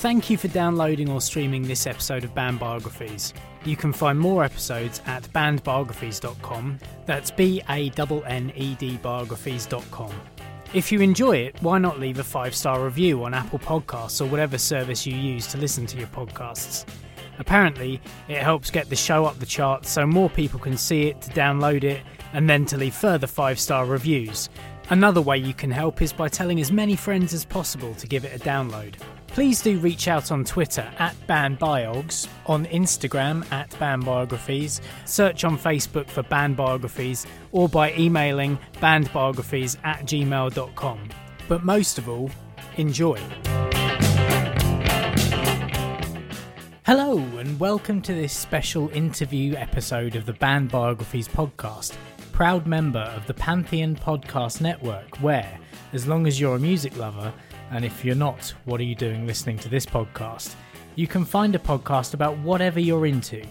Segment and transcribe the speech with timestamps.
[0.00, 3.34] Thank you for downloading or streaming this episode of Band Biographies.
[3.66, 6.78] You can find more episodes at bandbiographies.com.
[7.04, 10.10] That's B A N N E D biographies.com.
[10.72, 14.24] If you enjoy it, why not leave a five star review on Apple Podcasts or
[14.24, 16.86] whatever service you use to listen to your podcasts?
[17.38, 21.20] Apparently, it helps get the show up the charts so more people can see it,
[21.20, 22.00] to download it,
[22.32, 24.48] and then to leave further five star reviews.
[24.88, 28.24] Another way you can help is by telling as many friends as possible to give
[28.24, 28.94] it a download.
[29.32, 36.08] Please do reach out on Twitter at BandBiogs, on Instagram at BandBiographies, search on Facebook
[36.08, 41.08] for BandBiographies, or by emailing bandbiographies at gmail.com.
[41.48, 42.28] But most of all,
[42.76, 43.20] enjoy.
[46.84, 51.94] Hello, and welcome to this special interview episode of the Band Biographies podcast,
[52.32, 55.56] proud member of the Pantheon Podcast Network, where,
[55.92, 57.32] as long as you're a music lover,
[57.70, 60.54] and if you're not, what are you doing listening to this podcast?
[60.96, 63.44] You can find a podcast about whatever you're into.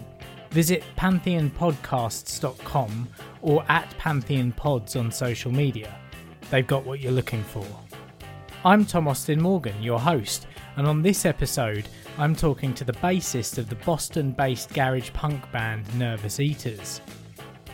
[0.50, 3.08] Visit pantheonpodcasts.com
[3.40, 5.96] or at pantheonpods on social media.
[6.50, 7.64] They've got what you're looking for.
[8.64, 11.88] I'm Tom Austin Morgan, your host, and on this episode,
[12.18, 17.00] I'm talking to the bassist of the Boston based garage punk band Nervous Eaters.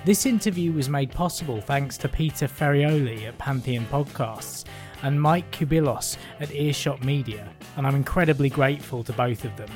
[0.05, 4.65] This interview was made possible thanks to Peter Ferrioli at Pantheon Podcasts
[5.06, 9.71] and Mike Kubilos at Earshot Media, and I'm incredibly grateful to both of them.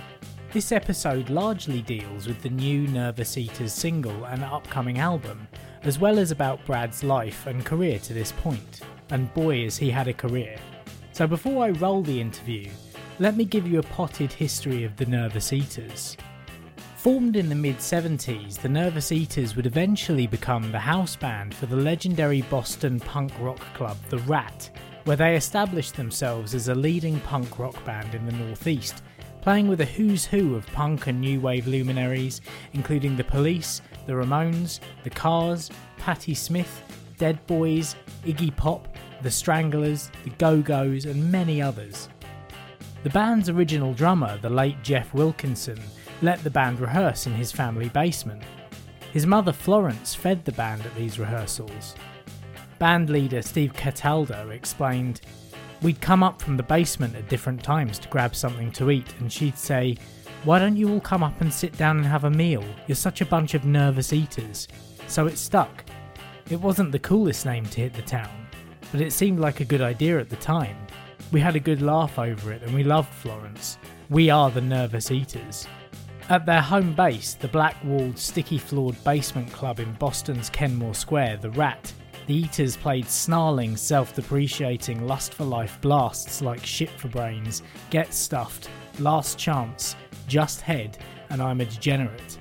[0.53, 5.47] This episode largely deals with the new Nervous Eaters single and upcoming album,
[5.85, 8.81] as well as about Brad's life and career to this point.
[9.11, 10.59] And boy, has he had a career.
[11.13, 12.69] So before I roll the interview,
[13.21, 16.17] let me give you a potted history of the Nervous Eaters.
[16.97, 21.67] Formed in the mid 70s, the Nervous Eaters would eventually become the house band for
[21.67, 24.71] the legendary Boston punk rock club The Rat,
[25.05, 29.03] where they established themselves as a leading punk rock band in the Northeast,
[29.41, 32.41] playing with a who's who of punk and new wave luminaries,
[32.73, 36.83] including The Police, The Ramones, The Cars, Patti Smith,
[37.19, 42.09] Dead Boys, Iggy Pop, The Stranglers, The Go Go's, and many others.
[43.03, 45.81] The band's original drummer, the late Jeff Wilkinson,
[46.21, 48.43] let the band rehearse in his family basement.
[49.13, 51.95] His mother Florence fed the band at these rehearsals.
[52.81, 55.21] Band leader Steve Cataldo explained,
[55.83, 59.31] We'd come up from the basement at different times to grab something to eat, and
[59.31, 59.99] she'd say,
[60.45, 62.65] Why don't you all come up and sit down and have a meal?
[62.87, 64.67] You're such a bunch of nervous eaters.
[65.09, 65.85] So it stuck.
[66.49, 68.49] It wasn't the coolest name to hit the town,
[68.91, 70.79] but it seemed like a good idea at the time.
[71.33, 73.77] We had a good laugh over it and we loved Florence.
[74.09, 75.67] We are the Nervous Eaters.
[76.31, 81.39] At their home base, the black walled, sticky floored basement club in Boston's Kenmore Square,
[81.43, 81.93] The Rat,
[82.31, 88.15] the Eaters played snarling, self depreciating, lust for life blasts like Shit for Brains, Get
[88.15, 88.71] Stuffed,
[89.01, 89.97] Last Chance,
[90.29, 90.97] Just Head,
[91.31, 92.39] and I'm a Degenerate.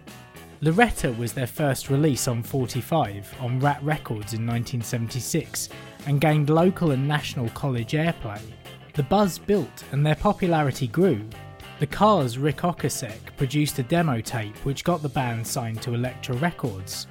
[0.62, 5.70] Loretta was their first release on 45 on Rat Records in 1976
[6.06, 8.42] and gained local and national college airplay.
[8.94, 11.28] The buzz built and their popularity grew.
[11.80, 16.36] The Cars' Ric Ocasek produced a demo tape which got the band signed to Elektra
[16.36, 17.08] Records.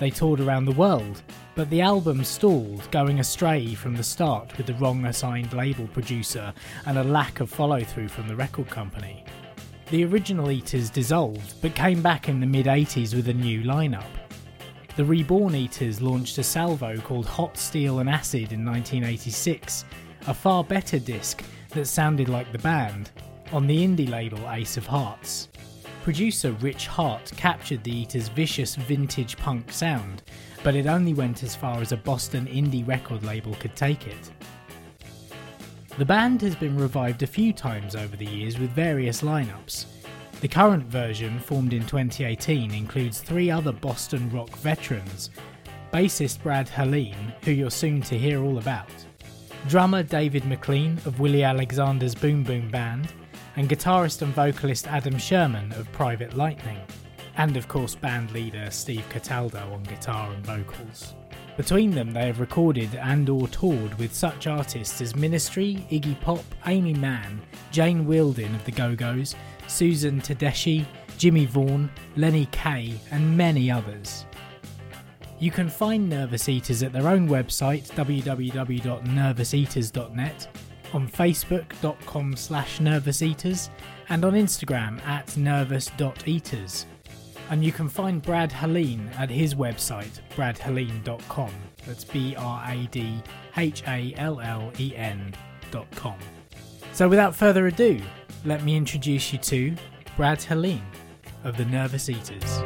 [0.00, 1.22] They toured around the world,
[1.56, 6.54] but the album stalled, going astray from the start with the wrong assigned label producer
[6.86, 9.24] and a lack of follow through from the record company.
[9.90, 14.04] The original Eaters dissolved, but came back in the mid 80s with a new lineup.
[14.94, 19.84] The Reborn Eaters launched a salvo called Hot Steel and Acid in 1986,
[20.26, 23.10] a far better disc that sounded like the band,
[23.52, 25.48] on the indie label Ace of Hearts.
[26.02, 30.22] Producer Rich Hart captured the Eaters' vicious vintage punk sound
[30.62, 34.30] but it only went as far as a Boston indie record label could take it.
[35.96, 39.86] The band has been revived a few times over the years with various lineups.
[40.40, 45.30] The current version, formed in 2018, includes three other Boston rock veterans
[45.92, 48.90] bassist Brad Hallen, who you're soon to hear all about,
[49.68, 53.08] drummer David McLean of Willie Alexander's Boom Boom Band,
[53.58, 56.78] and guitarist and vocalist Adam Sherman of Private Lightning,
[57.38, 61.16] and of course band leader Steve Cataldo on guitar and vocals.
[61.56, 66.44] Between them, they have recorded and or toured with such artists as Ministry, Iggy Pop,
[66.66, 67.40] Aimee Mann,
[67.72, 69.34] Jane Wiedlin of the Go-Go's,
[69.66, 74.24] Susan Tedeschi, Jimmy Vaughan, Lenny Kaye, and many others.
[75.40, 80.48] You can find Nervous Eaters at their own website, www.nervouseaters.net,
[80.92, 83.70] on facebook.com slash nervouseaters,
[84.08, 86.86] and on Instagram at nervous.eaters.
[87.50, 91.50] And you can find Brad Hallen at his website, bradhallen.com.
[91.86, 93.22] That's B R A D
[93.56, 96.18] H A L L E N.com.
[96.92, 98.00] So without further ado,
[98.44, 99.74] let me introduce you to
[100.16, 100.82] Brad Hallen
[101.44, 102.62] of the Nervous Eaters.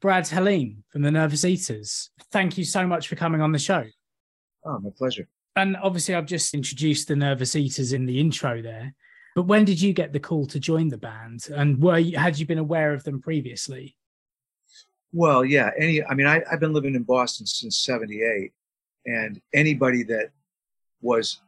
[0.00, 2.10] Brad Hallen from the Nervous Eaters.
[2.34, 3.84] Thank you so much for coming on the show.
[4.64, 5.28] Oh, my pleasure.
[5.54, 8.92] And obviously, I've just introduced the Nervous Eaters in the intro there.
[9.36, 11.46] But when did you get the call to join the band?
[11.54, 13.96] And were you, had you been aware of them previously?
[15.12, 15.70] Well, yeah.
[15.78, 18.52] Any, I mean, I, I've been living in Boston since '78,
[19.06, 20.30] and anybody that
[21.02, 21.40] was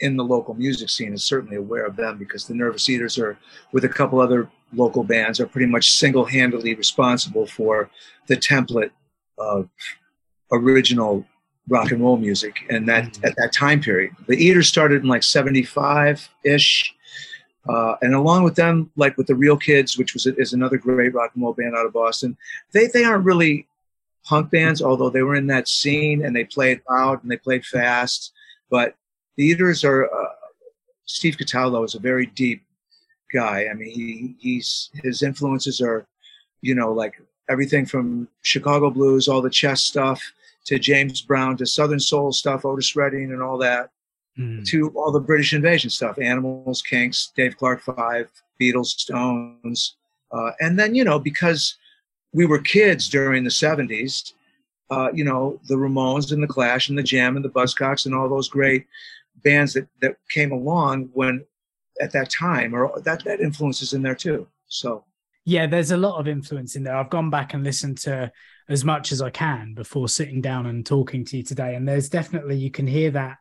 [0.00, 3.38] in the local music scene is certainly aware of them because the Nervous Eaters are,
[3.72, 7.88] with a couple other local bands, are pretty much single-handedly responsible for
[8.26, 8.90] the template
[9.38, 9.70] of
[10.54, 11.26] original
[11.68, 13.26] rock and roll music and that mm-hmm.
[13.26, 14.12] at that time period.
[14.26, 16.94] The Eaters started in like 75 ish.
[17.66, 21.14] Uh, and along with them, like with the Real Kids, which was is another great
[21.14, 22.36] rock and roll band out of Boston,
[22.72, 23.66] they they aren't really
[24.22, 27.64] punk bands, although they were in that scene and they played loud and they played
[27.64, 28.32] fast.
[28.68, 28.96] But
[29.36, 30.34] the Eaters are uh,
[31.06, 32.62] Steve Cataldo is a very deep
[33.32, 33.68] guy.
[33.70, 36.06] I mean, he he's his influences are,
[36.60, 37.14] you know, like
[37.48, 40.22] everything from Chicago blues, all the chess stuff,
[40.64, 43.90] to James Brown, to Southern soul stuff, Otis Redding, and all that,
[44.38, 44.66] mm.
[44.66, 48.28] to all the British invasion stuff, Animals, Kinks, Dave Clark Five,
[48.60, 49.96] Beatles, Stones,
[50.32, 51.76] uh, and then you know because
[52.32, 54.32] we were kids during the '70s,
[54.90, 58.14] uh, you know the Ramones and the Clash and the Jam and the Buzzcocks and
[58.14, 58.86] all those great
[59.42, 61.44] bands that that came along when
[62.00, 64.46] at that time, or that that influence is in there too.
[64.66, 65.04] So
[65.44, 66.96] yeah, there's a lot of influence in there.
[66.96, 68.32] I've gone back and listened to
[68.68, 71.74] as much as I can before sitting down and talking to you today.
[71.74, 73.36] And there's definitely, you can hear that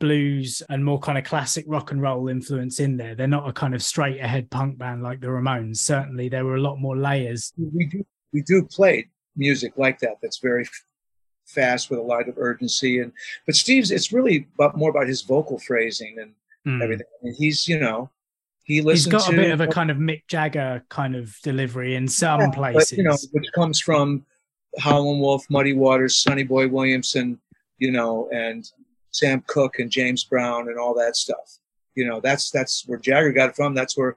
[0.00, 3.14] blues and more kind of classic rock and roll influence in there.
[3.14, 5.78] They're not a kind of straight ahead punk band like the Ramones.
[5.78, 7.52] Certainly, there were a lot more layers.
[7.56, 10.16] We do, we do play music like that.
[10.22, 10.66] That's very
[11.46, 13.00] fast with a lot of urgency.
[13.00, 13.12] And
[13.46, 16.32] but Steve's, it's really about, more about his vocal phrasing and
[16.66, 16.82] mm.
[16.82, 17.06] everything.
[17.22, 18.10] And he's, you know,
[18.64, 21.96] he He's got to, a bit of a kind of Mick Jagger kind of delivery
[21.96, 24.24] in some yeah, places, but, you know, which comes from
[24.78, 27.38] Howlin' Wolf, Muddy Waters, Sonny Boy Williamson,
[27.78, 28.70] you know, and
[29.10, 31.58] Sam Cooke and James Brown and all that stuff.
[31.94, 33.74] You know, that's that's where Jagger got it from.
[33.74, 34.16] That's where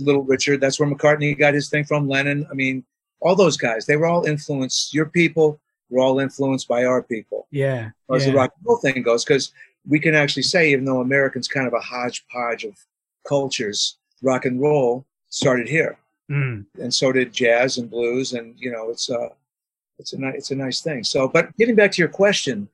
[0.00, 0.60] Little Richard.
[0.60, 2.08] That's where McCartney got his thing from.
[2.08, 2.46] Lennon.
[2.50, 2.84] I mean,
[3.20, 3.86] all those guys.
[3.86, 4.94] They were all influenced.
[4.94, 5.60] Your people
[5.90, 7.46] were all influenced by our people.
[7.50, 7.90] Yeah.
[8.12, 8.32] As yeah.
[8.32, 9.52] the rock and roll thing goes, because
[9.86, 12.76] we can actually say, even though Americans kind of a hodgepodge of
[13.26, 15.98] cultures, rock and roll started here,
[16.30, 16.64] mm.
[16.80, 18.32] and so did jazz and blues.
[18.32, 19.28] And you know, it's uh
[19.98, 21.04] it's a nice, it's a nice thing.
[21.04, 22.68] So, but getting back to your question,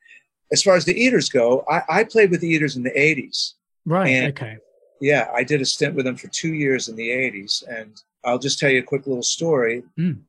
[0.53, 3.55] as far as the Eaters go, I, I played with the Eaters in the '80s.
[3.85, 4.09] Right.
[4.09, 4.59] And, okay.
[5.01, 8.39] Yeah, I did a stint with them for two years in the '80s, and I'll
[8.39, 9.83] just tell you a quick little story.
[9.99, 10.21] Mm.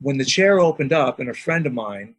[0.00, 2.14] When the chair opened up, and a friend of mine,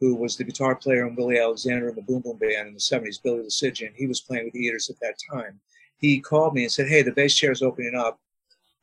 [0.00, 2.80] who was the guitar player in Willie Alexander and the Boom Boom Band in the
[2.80, 5.60] '70s, Billy Loosigian, he was playing with the Eaters at that time.
[5.98, 8.20] He called me and said, "Hey, the bass chair is opening up.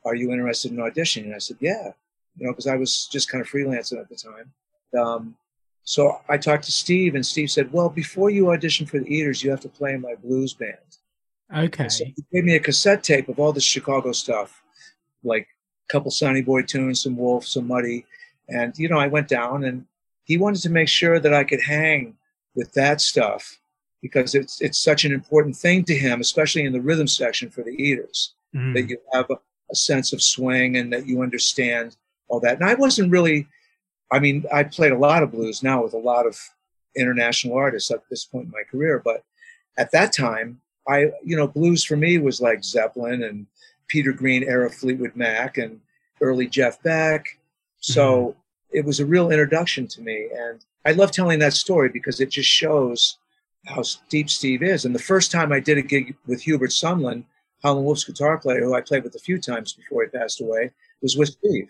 [0.03, 1.91] Are you interested in auditioning?" And I said, "Yeah."
[2.37, 4.51] You know, because I was just kind of freelancing at the time.
[4.97, 5.35] Um,
[5.83, 9.43] so I talked to Steve, and Steve said, "Well, before you audition for the Eaters,
[9.43, 10.77] you have to play in my blues band."
[11.55, 11.87] Okay.
[11.89, 14.63] so he gave me a cassette tape of all the Chicago stuff,
[15.23, 15.47] like
[15.87, 18.05] a couple Sonny Boy tunes, some Wolf, some Muddy,
[18.49, 19.85] and you know, I went down, and
[20.23, 22.17] he wanted to make sure that I could hang
[22.55, 23.59] with that stuff
[24.01, 27.63] because it's it's such an important thing to him, especially in the rhythm section for
[27.63, 28.73] the Eaters, mm.
[28.73, 29.35] that you have a,
[29.71, 31.95] a sense of swing and that you understand
[32.27, 32.59] all that.
[32.59, 33.47] And I wasn't really
[34.11, 36.37] I mean, I played a lot of blues now with a lot of
[36.95, 39.23] international artists at this point in my career, but
[39.77, 43.47] at that time, I, you know, blues for me was like Zeppelin and
[43.87, 45.79] Peter Green era Fleetwood Mac and
[46.21, 47.39] early Jeff Beck.
[47.79, 48.77] So mm-hmm.
[48.77, 50.29] it was a real introduction to me.
[50.35, 53.17] And I love telling that story because it just shows
[53.65, 54.85] how deep Steve is.
[54.85, 57.23] And the first time I did a gig with Hubert Sumlin,
[57.63, 60.71] Howlin' Wolf's guitar player, who I played with a few times before he passed away,
[61.01, 61.67] was with Steve.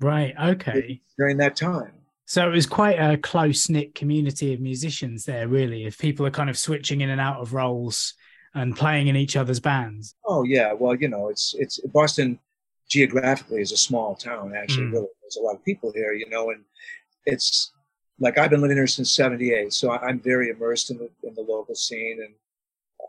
[0.00, 0.34] Right.
[0.42, 1.00] Okay.
[1.18, 1.92] During that time.
[2.26, 5.84] So it was quite a close knit community of musicians there, really.
[5.84, 8.14] If people are kind of switching in and out of roles
[8.54, 10.14] and playing in each other's bands.
[10.26, 12.38] Oh yeah, well you know it's it's Boston
[12.88, 14.54] geographically is a small town.
[14.54, 14.92] Actually, mm.
[14.92, 16.62] really, there's a lot of people here, you know, and
[17.26, 17.72] it's
[18.18, 21.42] like I've been living here since '78, so I'm very immersed in the in the
[21.42, 22.34] local scene, and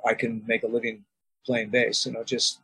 [0.06, 1.04] I can make a living
[1.46, 2.06] playing bass.
[2.06, 2.60] You know, just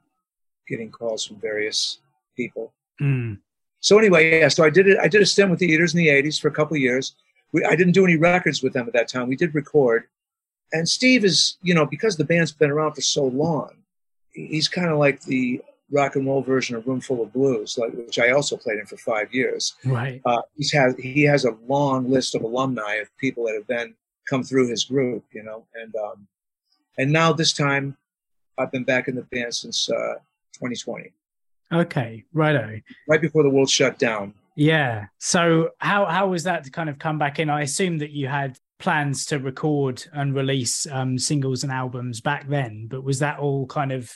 [0.67, 1.99] getting calls from various
[2.35, 2.73] people.
[3.01, 3.39] Mm.
[3.79, 4.47] So anyway, yeah.
[4.47, 4.97] So I did it.
[4.99, 7.15] I did a stint with the Eaters in the '80s for a couple of years.
[7.51, 9.27] We, I didn't do any records with them at that time.
[9.27, 10.05] We did record,
[10.73, 13.71] and Steve is, you know, because the band's been around for so long,
[14.33, 18.19] he's kind of like the rock and roll version of Roomful of Blues, like which
[18.19, 19.75] I also played in for five years.
[19.85, 20.21] Right.
[20.25, 23.95] Uh, he's has he has a long list of alumni of people that have been
[24.29, 26.27] come through his group, you know, and um,
[26.97, 27.95] and now this time
[28.57, 30.15] I've been back in the band since uh,
[30.53, 31.11] 2020.
[31.71, 32.79] Okay, righto.
[33.07, 34.33] Right before the world shut down.
[34.55, 35.07] Yeah.
[35.19, 37.49] So how how was that to kind of come back in?
[37.49, 42.47] I assume that you had plans to record and release um, singles and albums back
[42.47, 44.15] then, but was that all kind of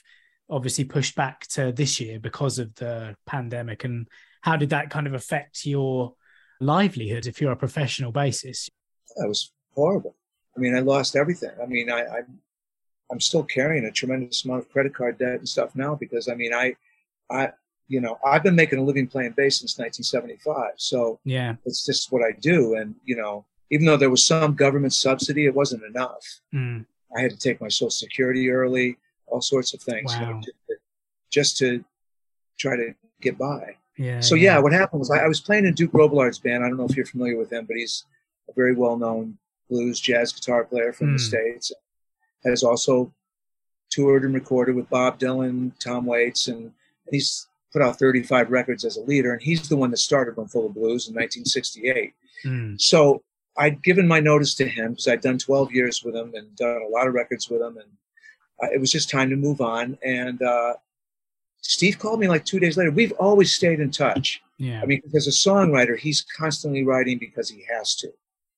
[0.49, 3.83] obviously pushed back to this year because of the pandemic?
[3.83, 4.07] And
[4.41, 6.13] how did that kind of affect your
[6.59, 8.69] livelihood if you're a professional bassist?
[9.17, 10.15] That was horrible.
[10.55, 11.51] I mean, I lost everything.
[11.61, 12.19] I mean, I, I
[13.11, 16.35] I'm still carrying a tremendous amount of credit card debt and stuff now because I
[16.35, 16.75] mean, I,
[17.29, 17.51] I,
[17.87, 20.73] you know, I've been making a living playing bass since 1975.
[20.77, 22.75] So yeah, it's just what I do.
[22.75, 26.25] And, you know, even though there was some government subsidy, it wasn't enough.
[26.53, 26.85] Mm.
[27.15, 28.97] I had to take my social security early,
[29.27, 30.19] all sorts of things, wow.
[30.19, 30.41] you know,
[31.29, 31.83] just to
[32.57, 33.75] try to get by.
[33.97, 34.19] Yeah.
[34.19, 36.63] So yeah, what happened was I, I, was playing in Duke Robillard's band.
[36.63, 38.05] I don't know if you're familiar with him, but he's
[38.49, 39.37] a very well-known
[39.69, 41.17] blues jazz guitar player from mm.
[41.17, 41.29] the hmm.
[41.29, 41.71] states
[42.43, 43.13] has also
[43.89, 46.71] toured and recorded with Bob Dylan, Tom Waits, and
[47.09, 49.33] he's put out 35 records as a leader.
[49.33, 52.13] And he's the one that started Roomful of Blues in 1968.
[52.45, 52.81] Mm.
[52.81, 53.23] So
[53.57, 56.81] I'd given my notice to him because I'd done 12 years with him and done
[56.81, 57.77] a lot of records with him.
[57.77, 57.89] And
[58.61, 59.97] uh, it was just time to move on.
[60.03, 60.73] And uh,
[61.61, 62.91] Steve called me like two days later.
[62.91, 64.41] We've always stayed in touch.
[64.57, 64.81] Yeah.
[64.81, 68.11] I mean, as a songwriter, he's constantly writing because he has to.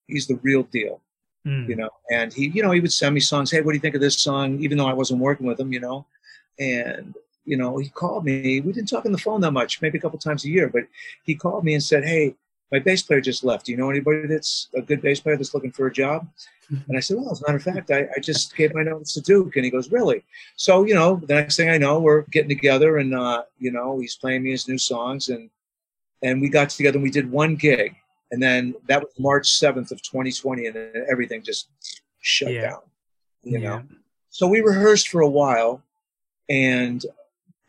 [0.08, 1.02] He's the real deal
[1.46, 1.68] mm.
[1.68, 1.90] you know.
[2.12, 3.52] And he, you know, he would send me songs.
[3.52, 4.60] Hey, what do you think of this song?
[4.60, 6.06] Even though I wasn't working with him, you know.
[6.60, 8.62] And you know, he called me.
[8.62, 10.84] We didn't talk on the phone that much, maybe a couple times a year, but
[11.24, 12.36] he called me and said, "Hey,
[12.72, 13.66] my bass player just left.
[13.66, 16.28] Do you know anybody that's a good bass player that's looking for a job?"
[16.72, 16.90] Mm-hmm.
[16.90, 19.14] And I said, "Well, as a matter of fact, I, I just gave my notes
[19.14, 20.24] to Duke." And he goes, "Really?"
[20.56, 24.00] So you know, the next thing I know, we're getting together, and uh, you know,
[24.00, 25.50] he's playing me his new songs, and
[26.22, 27.96] and we got together and we did one gig
[28.34, 31.70] and then that was March 7th of 2020, and then everything just
[32.20, 32.62] shut yeah.
[32.62, 32.80] down.
[33.44, 33.70] You yeah.
[33.70, 33.84] know,
[34.32, 35.84] so we rehearsed for a while,
[36.50, 37.06] and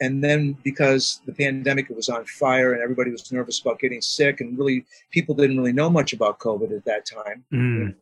[0.01, 4.41] and then because the pandemic was on fire and everybody was nervous about getting sick,
[4.41, 7.45] and really people didn't really know much about COVID at that time.
[7.53, 7.95] Mm.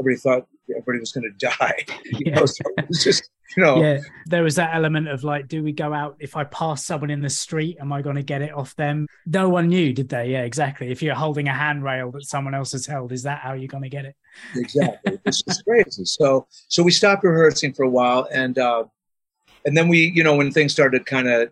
[0.00, 1.84] Everybody thought everybody was going to die.
[2.04, 2.34] You yeah.
[2.36, 5.62] know, so it was just you know yeah there was that element of like do
[5.62, 8.42] we go out if i pass someone in the street am i going to get
[8.42, 12.10] it off them no one knew did they yeah exactly if you're holding a handrail
[12.10, 14.16] that someone else has held is that how you're going to get it
[14.56, 18.84] exactly it's just crazy so so we stopped rehearsing for a while and uh
[19.64, 21.50] and then we you know when things started kind of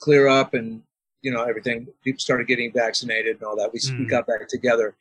[0.00, 0.82] clear up and
[1.22, 3.98] you know everything people started getting vaccinated and all that we, mm.
[3.98, 4.94] we got back together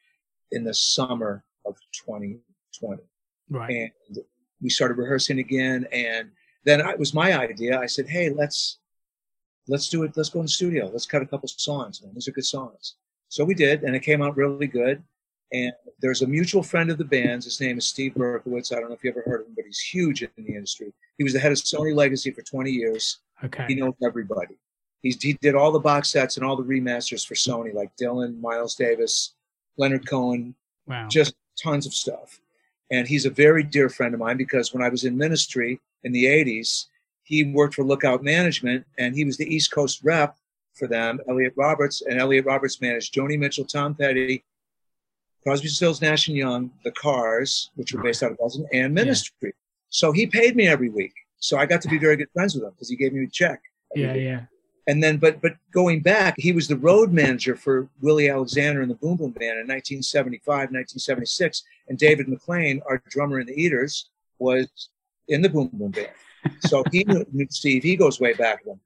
[0.52, 1.76] in the summer of
[2.06, 3.02] 2020
[3.50, 4.24] right and
[4.64, 6.32] we started rehearsing again, and
[6.64, 7.80] then it was my idea.
[7.80, 8.80] I said, "Hey, let's
[9.68, 10.16] let's do it.
[10.16, 10.90] Let's go in the studio.
[10.92, 12.02] Let's cut a couple songs.
[12.02, 12.14] Man.
[12.14, 12.96] Those are good songs."
[13.28, 15.04] So we did, and it came out really good.
[15.54, 17.46] And there's a mutual friend of the band's.
[17.46, 18.76] His name is Steve Berkowitz.
[18.76, 20.92] I don't know if you ever heard of him, but he's huge in the industry.
[21.18, 23.20] He was the head of Sony Legacy for 20 years.
[23.44, 23.66] Okay.
[23.68, 24.56] He knows everybody.
[25.02, 28.42] He's, he did all the box sets and all the remasters for Sony, like Dylan,
[28.42, 29.34] Miles Davis,
[29.78, 30.56] Leonard Cohen.
[30.88, 31.08] Wow.
[31.08, 32.40] Just tons of stuff.
[32.90, 36.12] And he's a very dear friend of mine because when I was in ministry in
[36.12, 36.88] the 80s,
[37.24, 40.38] he worked for Lookout Management and he was the East Coast rep
[40.74, 42.02] for them, Elliot Roberts.
[42.02, 44.44] And Elliot Roberts managed Joni Mitchell, Tom Petty,
[45.44, 49.32] Crosby, Stills, Nash and Young, The Cars, which were based out of Boston, and Ministry.
[49.42, 49.50] Yeah.
[49.90, 51.14] So he paid me every week.
[51.38, 53.28] So I got to be very good friends with him because he gave me a
[53.28, 53.62] check.
[53.96, 54.24] Yeah, week.
[54.24, 54.42] yeah
[54.88, 58.92] and then but but going back he was the road manager for willie alexander and
[58.92, 64.10] the boom boom band in 1975 1976 and david mclean our drummer in the eaters
[64.40, 64.90] was
[65.28, 66.10] in the boom boom band
[66.60, 68.80] so he knew steve he goes way back then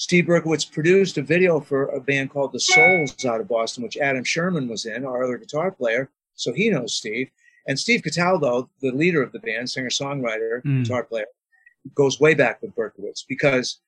[0.00, 3.98] Steve Berkowitz produced a video for a band called The Souls out of Boston, which
[3.98, 6.08] Adam Sherman was in, our other guitar player.
[6.36, 7.30] So he knows Steve.
[7.68, 10.84] And Steve Cataldo, the leader of the band, singer songwriter, mm.
[10.84, 11.26] guitar player,
[11.94, 13.80] goes way back with Berkowitz because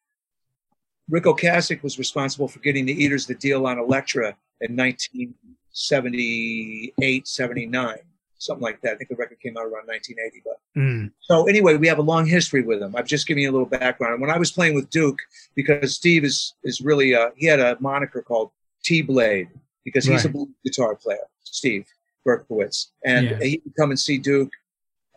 [1.09, 7.99] Ric Ocasek was responsible for getting the Eaters the deal on Elektra in 1978, 79
[8.43, 8.95] something like that.
[8.95, 10.43] I think the record came out around 1980.
[10.45, 11.11] But mm.
[11.21, 12.95] so anyway, we have a long history with him.
[12.97, 14.21] I'm just giving you a little background.
[14.21, 15.19] When I was playing with Duke,
[15.55, 18.51] because Steve is is really uh, he had a moniker called
[18.83, 19.49] T Blade
[19.85, 20.35] because he's right.
[20.35, 21.87] a guitar player, Steve
[22.27, 23.39] Berkowitz, and yeah.
[23.39, 24.53] he would come and see Duke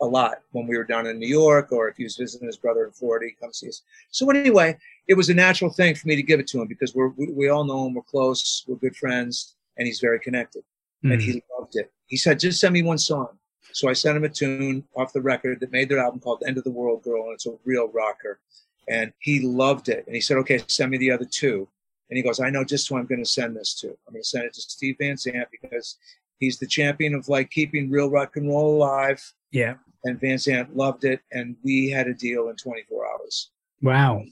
[0.00, 2.56] a lot when we were down in New York, or if he was visiting his
[2.56, 3.82] brother in Florida, he'd come see us.
[4.10, 4.76] So anyway,
[5.08, 7.30] it was a natural thing for me to give it to him because we're we,
[7.30, 10.62] we all know him, we're close, we're good friends, and he's very connected,
[11.06, 11.12] mm.
[11.14, 11.38] and he hmm.
[11.58, 11.92] loved it.
[12.06, 13.28] He said, just send me one song.
[13.72, 16.56] So I sent him a tune off the record that made their album called End
[16.56, 18.40] of the World Girl, and it's a real rocker.
[18.88, 20.04] And he loved it.
[20.06, 21.68] And he said, okay, send me the other two.
[22.08, 23.88] And he goes, I know just who I'm going to send this to.
[23.88, 25.98] I'm going to send it to Steve Van Zandt because
[26.38, 29.22] he's the champion of like keeping real rock and roll alive.
[29.50, 29.74] Yeah.
[30.04, 31.20] And Van Zandt loved it.
[31.32, 33.50] And we had a deal in 24 hours.
[33.82, 34.22] Wow.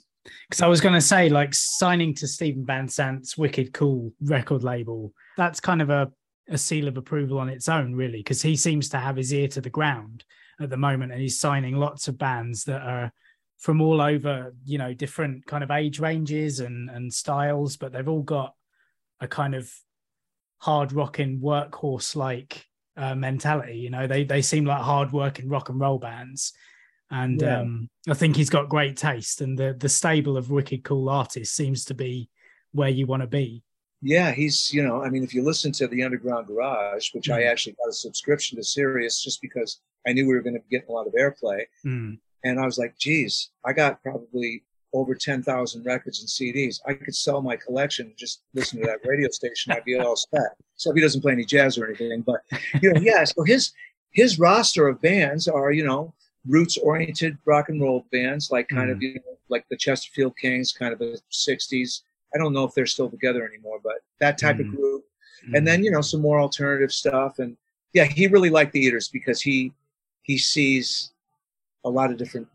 [0.48, 4.62] Because I was going to say, like signing to Steven Van Zandt's Wicked Cool record
[4.62, 6.10] label, that's kind of a
[6.48, 9.48] a seal of approval on its own, really, because he seems to have his ear
[9.48, 10.24] to the ground
[10.60, 13.12] at the moment, and he's signing lots of bands that are
[13.58, 18.08] from all over, you know, different kind of age ranges and and styles, but they've
[18.08, 18.54] all got
[19.20, 19.72] a kind of
[20.58, 23.78] hard rocking workhorse like uh, mentality.
[23.78, 26.52] You know, they they seem like hard working rock and roll bands.
[27.10, 27.60] And yeah.
[27.60, 31.54] um, I think he's got great taste, and the the stable of wicked cool artists
[31.54, 32.28] seems to be
[32.72, 33.62] where you want to be
[34.04, 37.34] yeah, he's, you know, I mean, if you listen to the Underground Garage, which mm.
[37.34, 40.62] I actually got a subscription to Sirius just because I knew we were going to
[40.70, 41.62] get a lot of airplay.
[41.86, 42.18] Mm.
[42.44, 46.80] And I was like, geez, I got probably over 10,000 records and CDs.
[46.86, 49.72] I could sell my collection and just listen to that radio station.
[49.72, 50.52] I'd be all set.
[50.76, 52.42] So he doesn't play any jazz or anything, but,
[52.82, 53.72] you know, yeah, so his,
[54.10, 56.12] his roster of bands are, you know,
[56.46, 58.92] roots oriented rock and roll bands, like kind mm.
[58.92, 62.02] of, you know, like the Chesterfield Kings, kind of a 60s
[62.34, 64.70] I don't know if they're still together anymore, but that type mm-hmm.
[64.70, 65.04] of group.
[65.44, 65.54] Mm-hmm.
[65.54, 67.38] And then, you know, some more alternative stuff.
[67.38, 67.56] And
[67.92, 69.72] yeah, he really liked the Eaters because he
[70.22, 71.12] he sees
[71.84, 72.48] a lot of different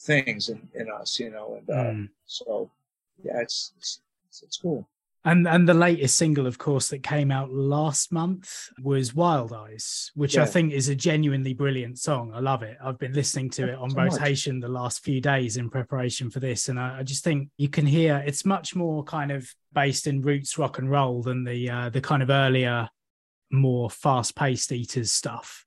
[0.00, 1.56] things in, in us, you know.
[1.58, 2.08] And uh, mm.
[2.26, 2.70] so
[3.22, 4.00] yeah, it's, it's
[4.42, 4.88] it's cool.
[5.24, 10.10] And and the latest single, of course, that came out last month was Wild Eyes,
[10.14, 10.42] which yeah.
[10.42, 12.32] I think is a genuinely brilliant song.
[12.34, 12.76] I love it.
[12.82, 14.62] I've been listening to it on so rotation much.
[14.62, 17.86] the last few days in preparation for this, and I, I, just think you can
[17.86, 21.88] hear it's much more kind of based in roots rock and roll than the uh,
[21.88, 22.88] the kind of earlier,
[23.52, 25.64] more fast paced Eaters stuff.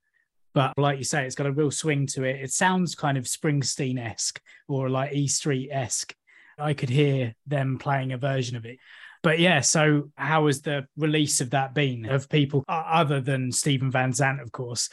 [0.54, 2.42] But like you say, it's got a real swing to it.
[2.42, 6.14] It sounds kind of Springsteen esque or like E Street esque.
[6.58, 8.80] I could hear them playing a version of it.
[9.26, 12.06] But yeah, so how has the release of that been?
[12.06, 14.88] Of people other than Steven Van Zandt, of course,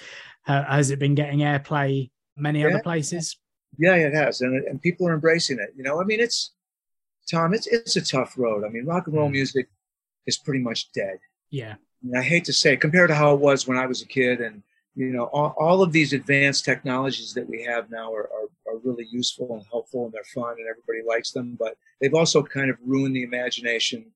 [0.49, 2.69] uh, has it been getting airplay many yeah.
[2.69, 3.37] other places?
[3.77, 5.75] Yeah, it has, and and people are embracing it.
[5.77, 6.55] You know, I mean, it's
[7.31, 8.65] Tom, it's it's a tough road.
[8.65, 9.33] I mean, rock and roll mm.
[9.33, 9.69] music
[10.27, 11.19] is pretty much dead.
[11.51, 14.01] Yeah, I, mean, I hate to say, compared to how it was when I was
[14.01, 14.63] a kid, and
[14.95, 18.79] you know, all, all of these advanced technologies that we have now are, are, are
[18.83, 21.55] really useful and helpful, and they're fun, and everybody likes them.
[21.59, 24.07] But they've also kind of ruined the imagination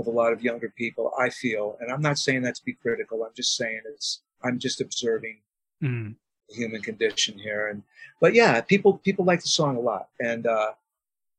[0.00, 1.76] of a lot of younger people, I feel.
[1.80, 3.22] And I'm not saying that to be critical.
[3.24, 5.38] I'm just saying it's, I'm just observing
[5.82, 6.14] mm.
[6.48, 7.68] the human condition here.
[7.68, 7.82] And,
[8.20, 10.08] but yeah, people, people like the song a lot.
[10.20, 10.72] And, uh,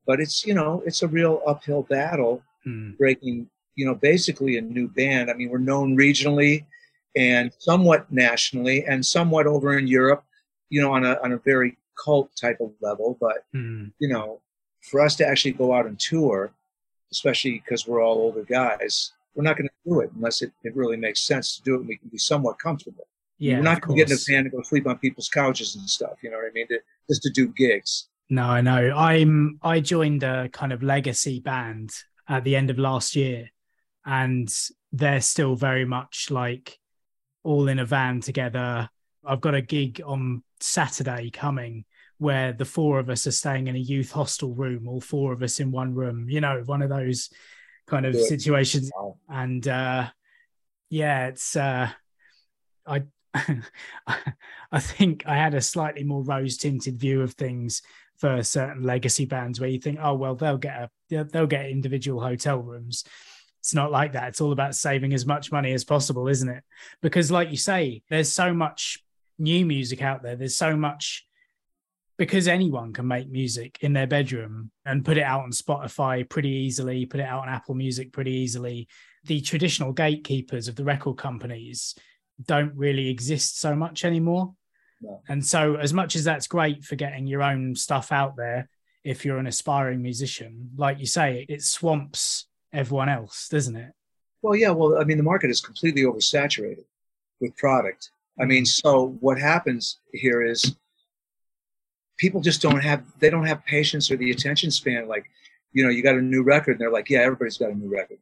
[0.06, 2.97] but it's, you know, it's a real uphill battle mm.
[2.97, 5.30] breaking, you know, basically a new band.
[5.30, 6.65] I mean, we're known regionally
[7.15, 10.24] and somewhat nationally and somewhat over in Europe,
[10.69, 13.17] you know, on a, on a very cult type of level.
[13.19, 13.91] But, mm.
[14.00, 14.41] you know,
[14.89, 16.52] for us to actually go out and tour,
[17.12, 20.76] especially because we're all older guys, we're not going to do it unless it, it
[20.76, 23.08] really makes sense to do it and we can be somewhat comfortable.
[23.38, 25.76] Yeah, we're not going to get in a van and go sleep on people's couches
[25.76, 26.17] and stuff.
[26.21, 26.67] You know what I mean?
[26.67, 28.08] To, just to do gigs.
[28.30, 28.95] No, I know.
[28.95, 29.60] I'm.
[29.63, 31.91] I joined a kind of legacy band
[32.30, 33.50] at the end of last year,
[34.06, 34.47] and
[34.91, 36.78] they're still very much like
[37.43, 38.89] all in a van together.
[39.26, 41.86] I've got a gig on Saturday coming
[42.21, 45.41] where the four of us are staying in a youth hostel room, all four of
[45.41, 47.31] us in one room, you know, one of those
[47.88, 48.91] kind of situations.
[48.95, 49.17] Wow.
[49.27, 50.07] And uh,
[50.91, 51.89] yeah, it's, uh,
[52.86, 53.05] I,
[54.71, 57.81] I think I had a slightly more rose tinted view of things
[58.17, 62.21] for certain legacy bands where you think, oh, well, they'll get a, they'll get individual
[62.21, 63.03] hotel rooms.
[63.62, 64.27] It's not like that.
[64.27, 66.63] It's all about saving as much money as possible, isn't it?
[67.01, 69.03] Because, like you say, there's so much
[69.39, 70.36] new music out there.
[70.36, 71.25] There's so much
[72.21, 76.49] because anyone can make music in their bedroom and put it out on Spotify pretty
[76.49, 78.88] easily, put it out on Apple Music pretty easily.
[79.23, 81.95] The traditional gatekeepers of the record companies
[82.45, 84.53] don't really exist so much anymore.
[85.01, 85.23] No.
[85.29, 88.69] And so, as much as that's great for getting your own stuff out there,
[89.03, 93.93] if you're an aspiring musician, like you say, it swamps everyone else, doesn't it?
[94.43, 94.69] Well, yeah.
[94.69, 96.86] Well, I mean, the market is completely oversaturated
[97.39, 98.12] with product.
[98.39, 100.75] I mean, so what happens here is
[102.21, 105.07] people just don't have they don't have patience or the attention span.
[105.07, 105.25] Like,
[105.73, 107.91] you know, you got a new record, and they're like, yeah, everybody's got a new
[107.91, 108.19] record.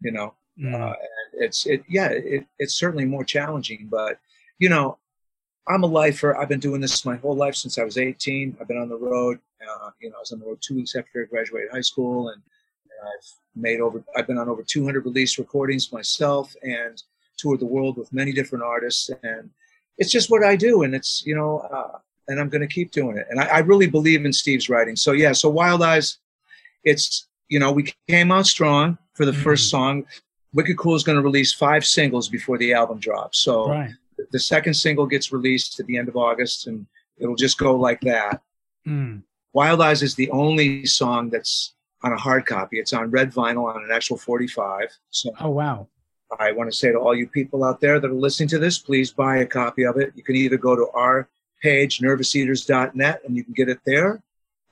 [0.00, 0.74] You know, mm.
[0.74, 4.18] uh, and it's it yeah, it, it's certainly more challenging, but
[4.58, 4.98] you know,
[5.68, 6.36] I'm a lifer.
[6.36, 8.56] I've been doing this my whole life since I was 18.
[8.60, 9.38] I've been on the road.
[9.62, 12.30] Uh, you know, I was on the road two weeks after I graduated high school,
[12.30, 12.42] and,
[12.84, 14.02] and I've made over.
[14.16, 17.00] I've been on over 200 release recordings myself, and
[17.38, 19.08] toured the world with many different artists.
[19.22, 19.50] And
[19.98, 21.98] it's just what I do, and it's you know, uh,
[22.28, 23.26] and I'm going to keep doing it.
[23.30, 24.96] And I, I, really believe in Steve's writing.
[24.96, 26.18] So yeah, so Wild Eyes,
[26.84, 29.42] it's you know we came out strong for the mm.
[29.42, 30.04] first song.
[30.52, 33.38] Wicked Cool is going to release five singles before the album drops.
[33.38, 33.90] So right.
[34.30, 36.86] the second single gets released at the end of August, and
[37.18, 38.40] it'll just go like that.
[38.86, 39.22] Mm.
[39.52, 42.78] Wild Eyes is the only song that's on a hard copy.
[42.78, 44.88] It's on red vinyl on an actual 45.
[45.10, 45.88] So oh wow.
[46.38, 48.78] I want to say to all you people out there that are listening to this,
[48.78, 50.12] please buy a copy of it.
[50.16, 51.28] You can either go to our
[51.62, 54.22] page, nervouseaters.net, and you can get it there.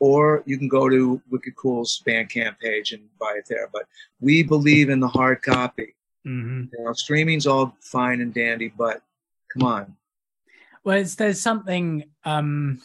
[0.01, 3.69] Or you can go to Wicked Cool's Bandcamp page and buy it there.
[3.73, 3.85] But
[4.21, 5.95] we believe in the hard copy.
[6.27, 6.65] Mm-hmm.
[6.77, 9.03] You know, streaming's all fine and dandy, but
[9.53, 9.97] come on.
[10.83, 12.81] Well, there's something um,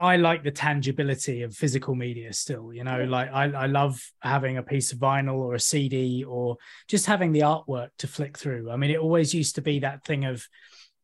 [0.00, 2.72] I like the tangibility of physical media still.
[2.72, 6.56] You know, like I, I love having a piece of vinyl or a CD or
[6.86, 8.70] just having the artwork to flick through.
[8.70, 10.46] I mean, it always used to be that thing of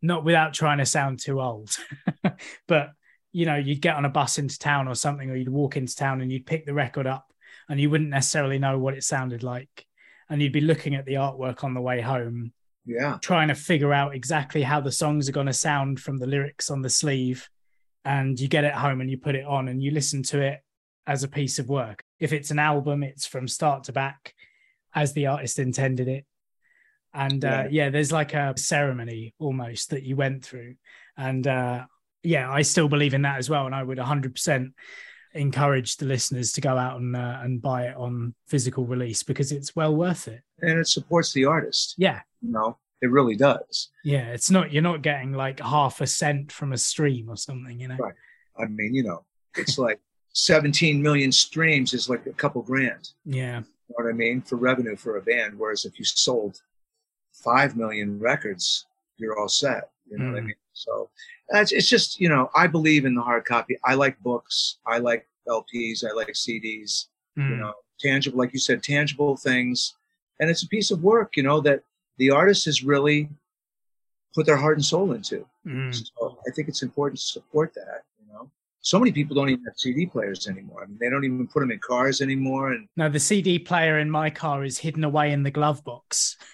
[0.04, 1.70] not without trying to sound too old,
[2.68, 2.90] but
[3.32, 5.96] you know, you'd get on a bus into town or something, or you'd walk into
[5.96, 7.26] town and you'd pick the record up
[7.68, 9.86] and you wouldn't necessarily know what it sounded like.
[10.30, 12.52] And you'd be looking at the artwork on the way home.
[12.86, 13.18] Yeah.
[13.20, 16.70] Trying to figure out exactly how the songs are going to sound from the lyrics
[16.70, 17.48] on the sleeve.
[18.04, 20.60] And you get it home and you put it on and you listen to it
[21.06, 22.04] as a piece of work.
[22.20, 24.34] If it's an album, it's from start to back
[24.94, 26.24] as the artist intended it
[27.14, 27.84] and uh, yeah.
[27.84, 27.90] yeah.
[27.90, 30.74] there's like a ceremony almost that you went through.
[31.16, 31.84] And uh,
[32.24, 33.66] yeah i still believe in that as well.
[33.66, 34.72] And i would 100%
[35.34, 39.52] encourage the listeners to go out and uh, and buy it on physical release because
[39.52, 40.40] it's well worth it.
[40.60, 41.94] And it supports the artist.
[41.98, 42.20] Yeah.
[42.40, 43.90] You know it really does.
[44.02, 47.78] Yeah it's not you're not getting like half a cent from a stream or something
[47.78, 47.96] you know?
[47.96, 48.14] Right.
[48.58, 49.24] I mean you know
[49.56, 50.00] it's like
[50.36, 53.10] 17 million streams is like a couple grand.
[53.24, 53.58] Yeah.
[53.58, 54.40] You know what i mean?
[54.40, 56.62] For revenue for a band whereas if you sold
[57.44, 58.86] five million records,
[59.18, 59.90] you're all set.
[60.10, 60.32] You know mm.
[60.32, 60.46] what I hmm.
[60.48, 60.56] mean?
[60.72, 61.08] So
[61.50, 63.78] it's, it's just, you know, I believe in the hard copy.
[63.84, 64.78] I like books.
[64.86, 66.04] I like LPs.
[66.04, 67.06] I like CDs.
[67.38, 67.48] Mm.
[67.48, 67.60] You hmm.
[67.60, 69.94] know, tangible, like you said, tangible things.
[70.40, 71.82] And it's a piece of work, you know, that
[72.18, 73.28] the artist has really
[74.34, 75.46] put their heart and soul into.
[75.66, 75.94] Mm.
[75.94, 78.02] So I think it's important to support that.
[78.20, 80.82] You know, so many people don't even have CD players anymore.
[80.82, 82.72] I mean, they don't even put them in cars anymore.
[82.72, 86.36] And no, the CD player in my car is hidden away in the glove box.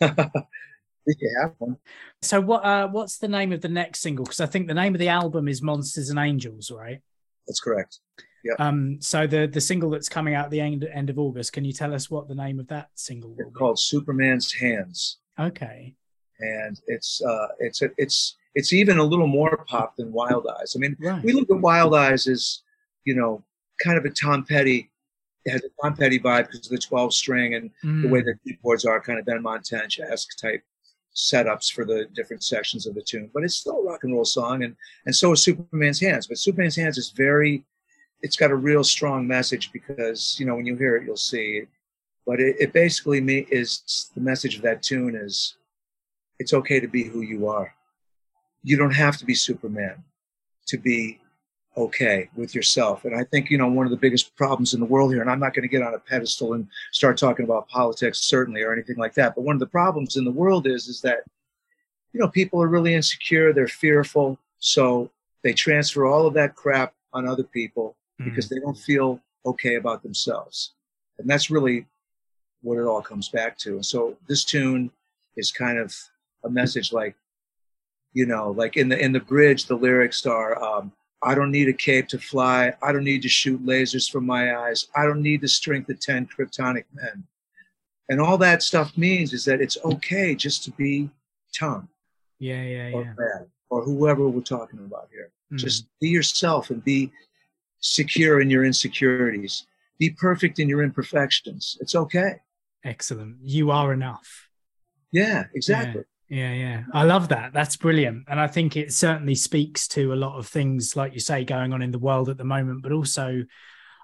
[0.00, 1.76] you have one.
[2.22, 2.64] So what?
[2.64, 4.24] Uh, what's the name of the next single?
[4.24, 7.00] Because I think the name of the album is Monsters and Angels, right?
[7.46, 8.00] That's correct.
[8.44, 8.54] Yeah.
[8.58, 8.98] Um.
[9.00, 11.52] So the the single that's coming out at the end end of August.
[11.52, 13.34] Can you tell us what the name of that single?
[13.38, 15.18] It's called Superman's Hands.
[15.38, 15.94] Okay.
[16.40, 20.74] And it's uh it's it's it's even a little more pop than Wild Eyes.
[20.76, 21.22] I mean, right.
[21.22, 22.62] we look at Wild Eyes as
[23.04, 23.42] you know
[23.82, 24.90] kind of a Tom Petty
[25.48, 28.02] it has a Tom Petty vibe because of the 12 string and mm.
[28.02, 28.26] the way mm.
[28.26, 30.62] the keyboards are kind of Benmont Tench esque type
[31.16, 33.30] setups for the different sections of the tune.
[33.32, 36.26] But it's still a rock and roll song, and and so is Superman's Hands.
[36.26, 37.64] But Superman's Hands is very,
[38.20, 41.62] it's got a real strong message because you know when you hear it, you'll see.
[42.26, 45.56] But it, it basically me is the message of that tune is,
[46.38, 47.74] it's okay to be who you are.
[48.62, 50.04] You don't have to be Superman
[50.66, 51.18] to be
[51.78, 53.04] okay with yourself.
[53.04, 55.30] And I think, you know, one of the biggest problems in the world here, and
[55.30, 58.72] I'm not going to get on a pedestal and start talking about politics, certainly, or
[58.72, 59.34] anything like that.
[59.34, 61.20] But one of the problems in the world is, is that,
[62.12, 64.38] you know, people are really insecure, they're fearful.
[64.58, 65.10] So
[65.42, 68.28] they transfer all of that crap on other people mm-hmm.
[68.28, 70.72] because they don't feel okay about themselves.
[71.18, 71.86] And that's really
[72.62, 73.74] what it all comes back to.
[73.74, 74.90] And so this tune
[75.36, 75.94] is kind of
[76.44, 77.14] a message like,
[78.12, 81.68] you know, like in the in the bridge, the lyrics are, um, I don't need
[81.68, 82.72] a cape to fly.
[82.82, 84.86] I don't need to shoot lasers from my eyes.
[84.94, 87.24] I don't need the strength of 10 kryptonic men.
[88.08, 91.10] And all that stuff means is that it's okay just to be
[91.52, 91.88] Tom.
[92.38, 93.12] Yeah, yeah, or yeah.
[93.14, 95.30] Brad, or whoever we're talking about here.
[95.52, 95.58] Mm.
[95.58, 97.10] Just be yourself and be
[97.80, 99.66] secure in your insecurities.
[99.98, 101.76] Be perfect in your imperfections.
[101.80, 102.36] It's okay.
[102.84, 103.36] Excellent.
[103.42, 104.48] You are enough.
[105.10, 106.02] Yeah, exactly.
[106.02, 106.52] Yeah, yeah.
[106.52, 106.82] Yeah.
[106.92, 107.52] I love that.
[107.52, 108.24] That's brilliant.
[108.28, 111.72] And I think it certainly speaks to a lot of things, like you say, going
[111.72, 112.82] on in the world at the moment.
[112.82, 113.44] But also,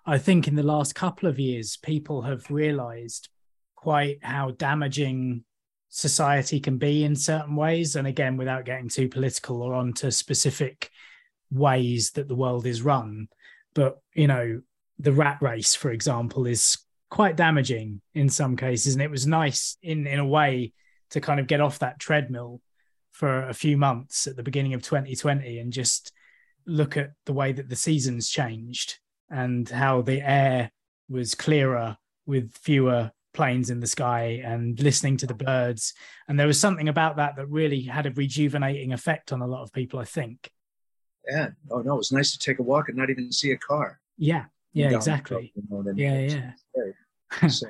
[0.06, 3.28] I think in the last couple of years, people have realized
[3.76, 5.44] quite how damaging
[5.90, 7.94] society can be in certain ways.
[7.94, 10.90] And again, without getting too political or onto specific
[11.50, 13.28] ways that the world is run.
[13.74, 14.62] But, you know,
[14.98, 16.78] the rat race, for example, is
[17.10, 18.94] quite damaging in some cases.
[18.94, 20.72] And it was nice in, in a way
[21.14, 22.60] to kind of get off that treadmill
[23.12, 26.12] for a few months at the beginning of 2020 and just
[26.66, 28.98] look at the way that the seasons changed
[29.30, 30.72] and how the air
[31.08, 31.96] was clearer
[32.26, 35.94] with fewer planes in the sky and listening to the birds
[36.26, 39.62] and there was something about that that really had a rejuvenating effect on a lot
[39.62, 40.50] of people i think
[41.28, 41.48] Yeah.
[41.70, 44.00] Oh no, it was nice to take a walk and not even see a car.
[44.18, 46.30] yeah yeah exactly road, you know what I mean?
[46.30, 46.52] yeah
[47.36, 47.48] yeah.
[47.48, 47.66] So,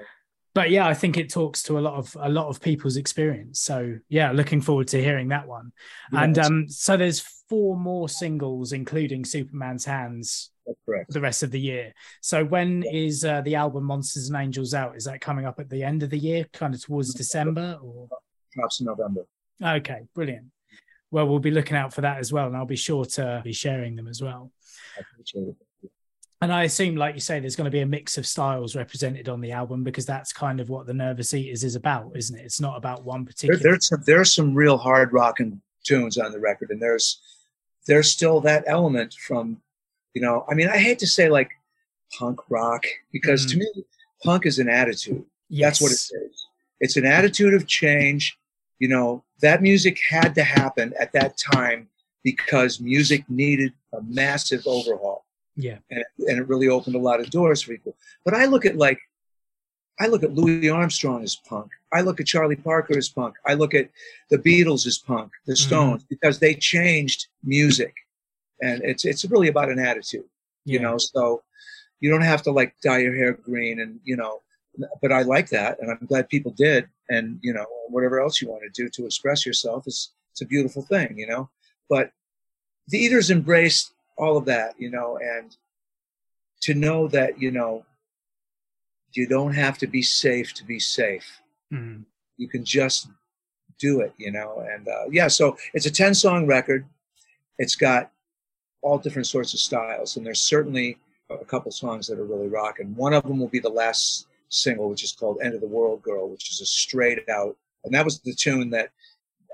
[0.55, 3.61] but yeah i think it talks to a lot of a lot of people's experience.
[3.61, 5.73] So yeah looking forward to hearing that one.
[6.13, 10.51] Yeah, and um so there's four more singles including superman's hands
[11.11, 11.93] the rest of the year.
[12.23, 14.97] So when is uh, the album monsters and angels out?
[14.97, 18.09] Is that coming up at the end of the year kind of towards december or?
[18.55, 19.27] Perhaps November.
[19.63, 20.47] okay brilliant.
[21.11, 23.53] Well we'll be looking out for that as well and i'll be sure to be
[23.53, 24.53] sharing them as well.
[24.97, 25.57] I appreciate it.
[26.45, 29.29] And i assume like you say there's going to be a mix of styles represented
[29.29, 32.45] on the album because that's kind of what the nervous eaters is about isn't it
[32.45, 36.33] it's not about one There, particular there's some there's some real hard rocking tunes on
[36.33, 37.21] the record, and there's
[37.87, 39.61] there's still that element from,
[40.15, 41.51] you know, I mean, I hate to say like
[42.19, 43.79] punk rock because to mm-hmm.
[43.79, 43.85] me,
[44.25, 45.25] punk is an attitude.
[45.51, 45.79] Yes.
[45.79, 46.47] That's what it is.
[46.81, 48.39] It's an attitude of change.
[48.79, 51.89] You know, that music had to happen at that time
[52.23, 55.24] because music needed a massive overhaul.
[55.57, 57.97] Yeah And it, and it really opened a lot of doors for people.
[58.25, 58.99] But I look at like,
[60.01, 61.71] I look at Louis Armstrong as punk.
[61.93, 63.37] I look at Charlie Parker as punk.
[63.47, 63.91] I look at
[64.31, 65.69] the Beatles as punk, the mm-hmm.
[65.69, 67.95] Stones, because they changed music.
[68.61, 70.25] And it's it's really about an attitude
[70.65, 71.43] you know so
[72.01, 74.41] you don't have to like dye your hair green and you know
[75.01, 78.49] but i like that and i'm glad people did and you know whatever else you
[78.49, 81.49] want to do to express yourself is it's a beautiful thing you know
[81.89, 82.11] but
[82.89, 85.57] the eaters embraced all of that you know and
[86.61, 87.85] to know that you know
[89.13, 91.41] you don't have to be safe to be safe.
[91.73, 92.05] Mm.
[92.37, 93.09] you can just
[93.79, 96.87] do it you know and uh, yeah so it's a 10 song record.
[97.59, 98.11] It's got
[98.83, 100.99] all different sorts of styles and there's certainly
[101.31, 102.95] a couple songs that are really rocking.
[102.95, 106.03] One of them will be the last single which is called end of the world
[106.03, 108.91] girl which is a straight out and that was the tune that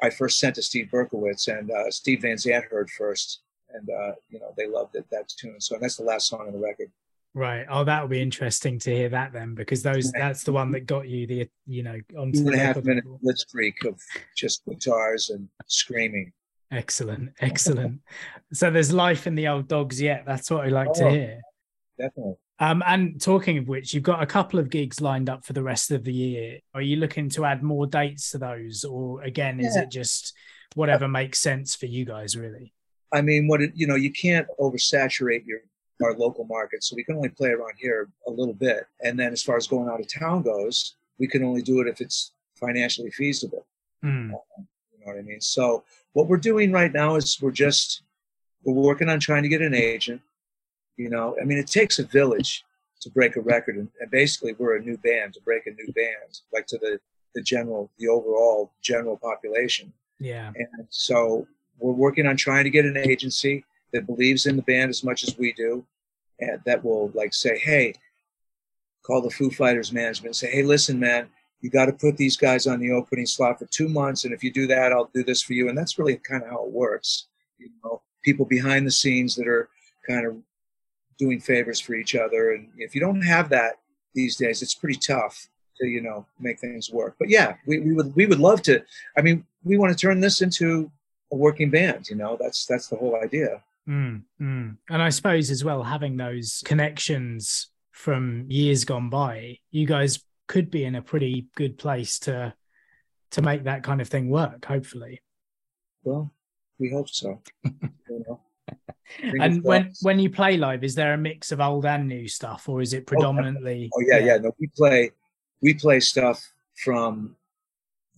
[0.03, 3.41] i first sent to steve berkowitz and uh, steve van Zandt heard first
[3.75, 5.61] and uh, you know they loved it that tune.
[5.61, 6.91] So that's the last song on the record.
[7.33, 7.65] Right.
[7.71, 11.09] Oh that'll be interesting to hear that then because those that's the one that got
[11.09, 14.01] you the you know onto two the a half minute blitzkrieg of
[14.37, 16.33] just guitars and screaming.
[16.73, 17.31] Excellent.
[17.41, 18.01] Excellent.
[18.53, 20.25] So there's life in the old dogs yet.
[20.27, 21.11] That's what i like to Oh.
[21.11, 21.41] hear.
[21.99, 22.35] definitely.
[22.61, 25.63] Um, and talking of which, you've got a couple of gigs lined up for the
[25.63, 26.59] rest of the year.
[26.75, 30.35] Are you looking to add more dates to those, or again, is it just
[30.75, 32.75] whatever makes sense for you guys, really?
[33.13, 35.61] I mean, what it, you know, you can't oversaturate your
[36.03, 38.87] our local market, so we can only play around here a little bit.
[39.05, 41.89] And then, as far as going out of town goes, we can only do it
[41.89, 43.67] if it's financially feasible.
[44.03, 44.31] Hmm.
[44.93, 45.41] You know what I mean?
[45.41, 48.03] So, what we're doing right now is we're just
[48.65, 50.23] we're working on trying to get an agent.
[50.97, 52.65] You know, I mean, it takes a village
[53.01, 55.93] to break a record, and, and basically, we're a new band to break a new
[55.93, 57.01] band, like to the
[57.35, 59.93] the general, the overall general population.
[60.19, 60.53] Yeah.
[60.55, 61.47] And so
[61.81, 65.25] we're working on trying to get an agency that believes in the band as much
[65.25, 65.85] as we do,
[66.39, 67.95] and that will like say, hey,
[69.03, 71.29] call the Foo Fighters management and say, hey, listen, man,
[71.61, 74.43] you got to put these guys on the opening slot for two months, and if
[74.43, 75.69] you do that, I'll do this for you.
[75.69, 77.27] And that's really kind of how it works.
[77.59, 79.69] You know, people behind the scenes that are
[80.09, 80.37] kind of
[81.19, 83.75] doing favors for each other, and if you don't have that
[84.15, 85.49] these days, it's pretty tough
[85.81, 87.17] to you know make things work.
[87.19, 88.83] But yeah, we, we would we would love to.
[89.19, 90.91] I mean, we want to turn this into
[91.33, 92.09] a working band.
[92.09, 93.63] You know, that's that's the whole idea.
[93.89, 94.77] Mm, mm.
[94.89, 100.71] And I suppose as well, having those connections from years gone by, you guys could
[100.71, 102.55] be in a pretty good place to
[103.33, 104.65] to make that kind of thing work.
[104.65, 105.21] Hopefully.
[106.03, 106.33] Well,
[106.79, 107.41] we hope so.
[107.65, 108.41] you know.
[109.23, 112.69] And when when you play live, is there a mix of old and new stuff,
[112.69, 113.91] or is it predominantly?
[113.95, 114.37] Oh yeah, yeah.
[114.37, 115.11] No, we play
[115.61, 117.37] we play stuff from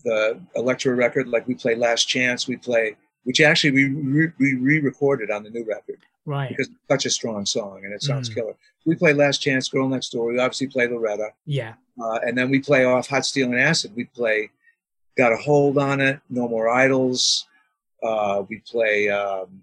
[0.04, 4.54] the Elektra record, like we play Last Chance, we play which actually we re- we
[4.54, 6.48] re-recorded on the new record Right.
[6.50, 8.34] because it's such a strong song and it sounds Mm.
[8.34, 8.54] killer.
[8.84, 10.32] We play Last Chance, Girl Next Door.
[10.32, 11.74] We obviously play Loretta, Yeah.
[12.00, 13.92] uh, and then we play off Hot Steel and Acid.
[13.94, 14.50] We play
[15.16, 17.46] Got a Hold on It, No More Idols.
[18.02, 19.08] Uh, we play.
[19.08, 19.62] Um,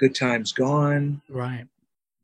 [0.00, 1.20] Good Times Gone.
[1.28, 1.66] Right.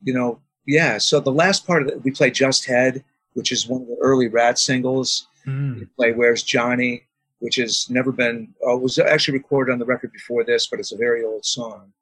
[0.02, 0.96] You know, yeah.
[0.98, 3.98] So the last part of it, we play Just Head, which is one of the
[4.00, 5.28] early Rat singles.
[5.46, 5.80] Mm.
[5.80, 7.04] We play Where's Johnny,
[7.40, 10.92] which has never been, uh, was actually recorded on the record before this, but it's
[10.92, 11.92] a very old song.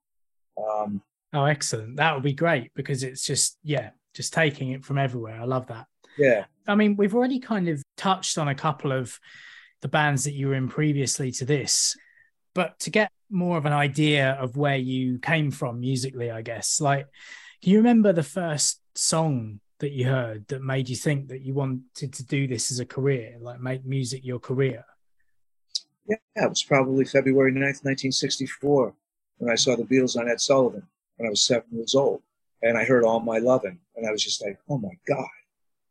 [0.57, 1.97] Um, Oh, excellent.
[1.97, 5.41] That would be great because it's just, yeah, just taking it from everywhere.
[5.41, 5.87] I love that.
[6.17, 6.45] yeah.
[6.69, 9.19] I mean, we've already kind of touched on a couple of
[9.83, 11.97] the bands that you were in previously to this,
[12.55, 16.81] but to get more of an idea of where you came from musically, I guess,
[16.81, 17.07] like,
[17.63, 21.55] can you remember the first song that you heard that made you think that you
[21.55, 24.85] wanted to do this as a career, like make music your career?
[26.07, 28.95] Yeah, it was probably February 9th, 1964,
[29.39, 32.23] when I saw the Beatles on Ed Sullivan when I was seven years old.
[32.63, 35.27] And I heard All My Lovin', and I was just like, oh my God,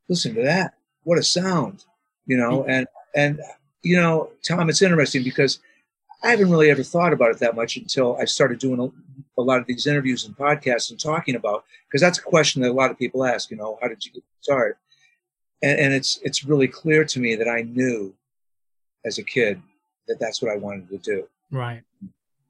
[0.10, 0.74] listen to that.
[1.04, 1.86] What a sound,
[2.26, 2.62] you know?
[2.62, 2.70] Mm-hmm.
[2.70, 3.40] And, and,
[3.84, 5.60] you know, Tom, it's interesting because
[6.24, 9.44] I haven't really ever thought about it that much until I started doing a, a
[9.44, 12.74] lot of these interviews and podcasts and talking about, because that's a question that a
[12.74, 14.78] lot of people ask, you know, how did you get started?
[15.62, 18.14] And, and it's, it's really clear to me that I knew
[19.06, 19.62] as a kid
[20.08, 21.28] that that's what I wanted to do.
[21.52, 21.84] Right.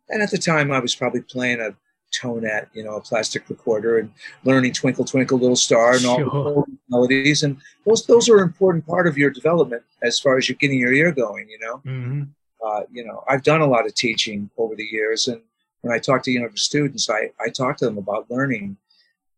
[0.10, 1.76] And at the time, I was probably playing a
[2.14, 4.12] tonette, you know, a plastic recorder, and
[4.44, 6.66] learning "Twinkle Twinkle Little Star" and all the Sure.
[6.90, 7.42] melodies.
[7.42, 7.58] And
[7.88, 10.94] those those are an important part of your development as far as you're getting your
[10.94, 11.50] ear going.
[11.50, 12.24] You know, hmm
[12.63, 15.41] uh, you know, I've done a lot of teaching over the years, and
[15.82, 18.78] when I talk to younger students, I I talk to them about learning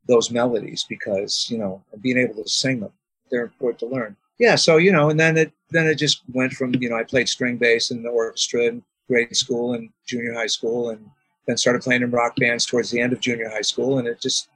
[0.08, 2.92] those melodies because you know, being able to sing them,
[3.30, 4.16] they're important to learn.
[4.38, 7.04] Yeah, so you know, and then it then it just went from you know, I
[7.04, 11.10] played string bass in the orchestra in grade school and junior high school, and
[11.48, 14.22] then started playing in rock bands towards the end of junior high school, and it
[14.22, 14.50] just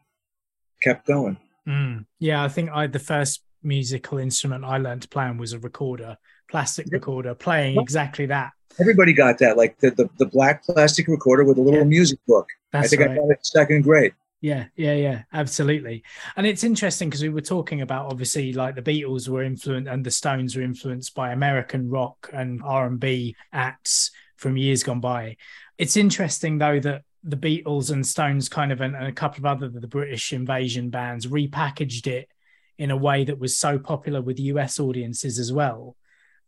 [0.82, 1.38] kept going.
[1.67, 2.05] Mm.
[2.19, 5.60] Yeah, I think I the first musical instrument I learned to play on was a
[5.60, 6.17] recorder,
[6.50, 8.52] plastic recorder, playing exactly that.
[8.80, 11.86] Everybody got that, like the the, the black plastic recorder with a little Yeah.
[11.86, 12.48] music book.
[12.72, 13.12] That's I think right.
[13.12, 14.14] I got it in second grade.
[14.42, 16.04] Yeah, yeah, yeah, absolutely.
[16.38, 20.06] And it's interesting because we were talking about obviously like the Beatles were influenced and
[20.06, 25.02] the Stones were influenced by American rock and R and B acts from years gone
[25.02, 25.36] by.
[25.78, 29.46] It's interesting though that the Beatles and Stones kind of and, and a couple of
[29.46, 32.30] other the British invasion bands repackaged it
[32.78, 35.98] in a way that was so popular with US audiences as well.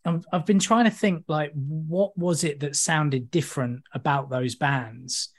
[0.06, 4.56] I've, I've been trying to think like what was it that sounded different about those
[4.56, 5.30] bands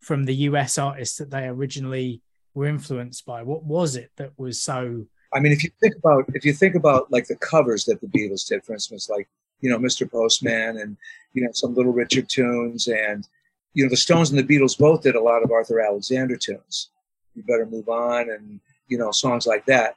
[0.00, 2.20] from the US artists that they originally
[2.54, 3.42] were influenced by?
[3.42, 5.06] What was it that was so?
[5.34, 8.06] I mean, if you think about if you think about like the covers that the
[8.06, 9.28] Beatles did, for instance, like
[9.60, 10.10] you know Mr.
[10.10, 10.96] Postman and
[11.32, 13.26] you know some Little Richard tunes, and
[13.74, 16.90] you know the Stones and the Beatles both did a lot of Arthur Alexander tunes.
[17.34, 19.96] You better move on, and you know songs like that.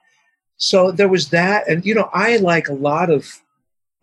[0.57, 3.41] So there was that, and you know I like a lot of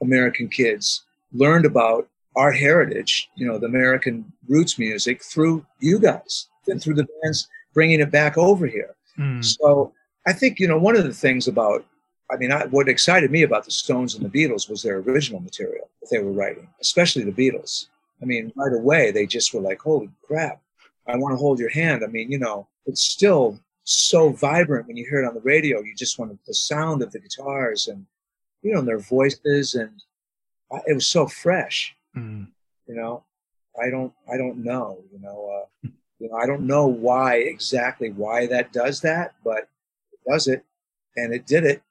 [0.02, 6.48] American kids learned about our heritage, you know, the American roots music through you guys
[6.66, 8.94] and through the bands bringing it back over here.
[9.18, 9.92] Mm, So
[10.26, 11.84] I think you know one of the things about
[12.30, 15.40] I mean, I, what excited me about the Stones and the Beatles was their original
[15.40, 17.88] material that they were writing, especially the Beatles.
[18.22, 20.62] I mean, right away they just were like, "Holy crap!
[21.06, 24.96] I want to hold your hand." I mean, you know, it's still so vibrant when
[24.96, 25.82] you hear it on the radio.
[25.82, 28.06] You just want the sound of the guitars and
[28.62, 29.90] you know their voices, and
[30.86, 31.94] it was so fresh.
[32.16, 32.48] Mm.
[32.86, 33.24] You know,
[33.80, 34.98] I don't, I don't know.
[35.12, 35.88] You know, uh,
[36.18, 39.68] you know, I don't know why exactly why that does that, but
[40.12, 40.64] it does it,
[41.16, 41.82] and it did it.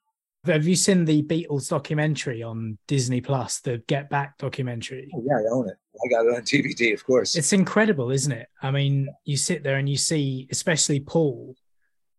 [0.46, 5.12] Have you seen the Beatles documentary on Disney Plus, the Get Back documentary?
[5.14, 5.76] Oh, yeah, I own it.
[6.04, 7.36] I got it on DVD, of course.
[7.36, 8.48] It's incredible, isn't it?
[8.60, 11.56] I mean, you sit there and you see, especially Paul,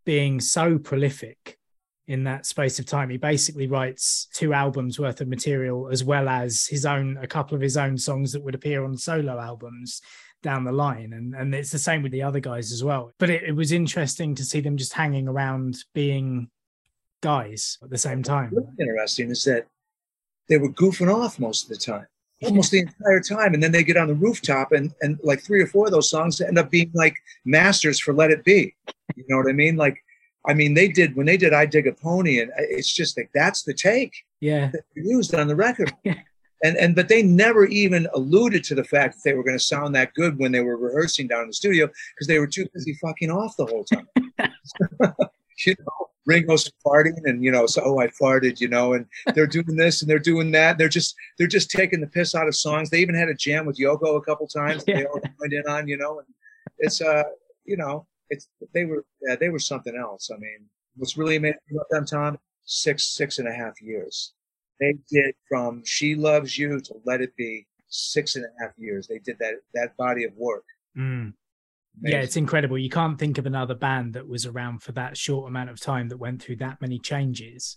[0.04, 1.58] being so prolific
[2.08, 3.10] in that space of time.
[3.10, 7.54] He basically writes two albums worth of material as well as his own, a couple
[7.54, 10.02] of his own songs that would appear on solo albums
[10.42, 11.12] down the line.
[11.12, 13.12] And, and it's the same with the other guys as well.
[13.18, 16.50] But it, it was interesting to see them just hanging around being
[17.22, 18.50] guys at the same time.
[18.50, 19.68] What's interesting is that
[20.48, 22.06] they were goofing off most of the time
[22.44, 23.54] almost the entire time.
[23.54, 26.10] And then they get on the rooftop and, and like three or four of those
[26.10, 28.74] songs end up being like masters for Let It Be.
[29.14, 29.76] You know what I mean?
[29.76, 30.01] Like,
[30.46, 33.30] I mean, they did when they did "I Dig a Pony," and it's just like
[33.34, 34.24] that's the take.
[34.40, 35.92] Yeah, that used on the record.
[36.64, 39.64] And and but they never even alluded to the fact that they were going to
[39.64, 42.68] sound that good when they were rehearsing down in the studio because they were too
[42.72, 44.06] busy fucking off the whole time.
[45.66, 49.48] you know, Ringo's farting, and you know, so oh, I farted, you know, and they're
[49.48, 50.78] doing this and they're doing that.
[50.78, 52.90] They're just they're just taking the piss out of songs.
[52.90, 54.84] They even had a jam with Yoko a couple times.
[54.86, 54.98] Yeah.
[54.98, 56.28] They all joined in on, you know, and
[56.78, 57.24] it's uh,
[57.64, 60.30] you know, it's they were yeah, they were something else.
[60.34, 64.32] I mean, what's really amazing about them, Tom, six six and a half years.
[64.80, 69.06] They did from "She Loves You" to "Let It Be" six and a half years.
[69.06, 70.64] They did that that body of work.
[70.96, 71.34] Mm.
[72.00, 72.78] Yeah, it's incredible.
[72.78, 76.08] You can't think of another band that was around for that short amount of time
[76.08, 77.76] that went through that many changes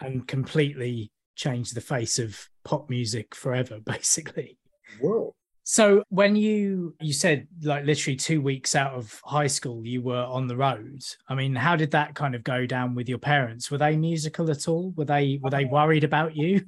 [0.00, 4.58] and completely changed the face of pop music forever, basically.
[5.00, 5.34] Whoa.
[5.70, 10.24] So when you you said like literally two weeks out of high school you were
[10.24, 11.02] on the road.
[11.28, 13.70] I mean, how did that kind of go down with your parents?
[13.70, 14.94] Were they musical at all?
[14.96, 15.68] Were they were they oh.
[15.68, 16.62] worried about you?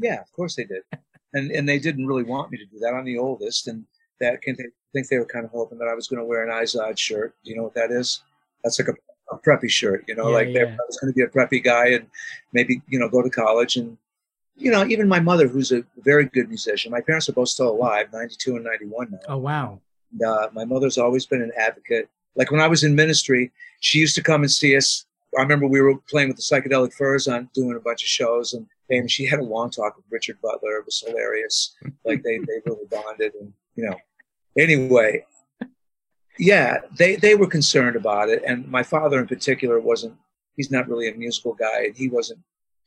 [0.00, 0.82] yeah, of course they did,
[1.34, 2.94] and and they didn't really want me to do that.
[2.94, 3.84] I'm the oldest, and
[4.18, 6.44] that can I think they were kind of hoping that I was going to wear
[6.44, 7.36] an Izod shirt.
[7.44, 8.22] Do you know what that is?
[8.64, 10.04] That's like a, a preppy shirt.
[10.08, 10.62] You know, yeah, like yeah.
[10.62, 12.08] I was going to be a preppy guy and
[12.52, 13.96] maybe you know go to college and
[14.56, 17.70] you know, even my mother, who's a very good musician, my parents are both still
[17.70, 19.18] alive, 92 and 91 now.
[19.28, 19.80] Oh, wow.
[20.12, 22.08] And, uh, my mother's always been an advocate.
[22.36, 23.50] Like when I was in ministry,
[23.80, 25.06] she used to come and see us.
[25.36, 28.52] I remember we were playing with the Psychedelic Furs on doing a bunch of shows,
[28.52, 30.76] and, and she had a long talk with Richard Butler.
[30.76, 31.74] It was hilarious.
[32.04, 33.32] like they, they really bonded.
[33.40, 33.96] And, you know,
[34.58, 35.24] anyway,
[36.38, 38.42] yeah, they, they were concerned about it.
[38.46, 40.14] And my father in particular wasn't,
[40.56, 42.40] he's not really a musical guy, and he wasn't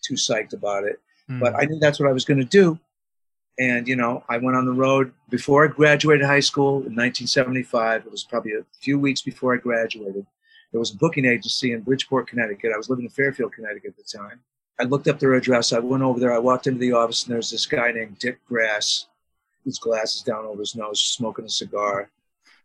[0.03, 0.99] too psyched about it.
[1.29, 1.39] Mm.
[1.39, 2.79] But I knew that's what I was going to do.
[3.57, 8.05] And, you know, I went on the road before I graduated high school in 1975.
[8.05, 10.25] It was probably a few weeks before I graduated.
[10.71, 12.73] There was a booking agency in Bridgeport, Connecticut.
[12.73, 14.41] I was living in Fairfield, Connecticut at the time.
[14.77, 15.71] I looked up their address.
[15.71, 16.33] I went over there.
[16.33, 19.07] I walked into the office, and there's this guy named Dick Grass,
[19.63, 22.09] his glasses down over his nose, smoking a cigar.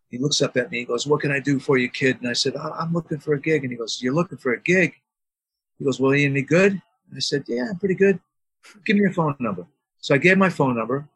[0.09, 0.81] He looks up at me.
[0.81, 3.35] He goes, "What can I do for you, kid?" And I said, "I'm looking for
[3.35, 4.95] a gig." And he goes, "You're looking for a gig?"
[5.79, 8.19] He goes, "Well, are you any good?" And I said, "Yeah, I'm pretty good."
[8.87, 9.67] Give me your phone number.
[9.99, 11.09] So I gave my phone number.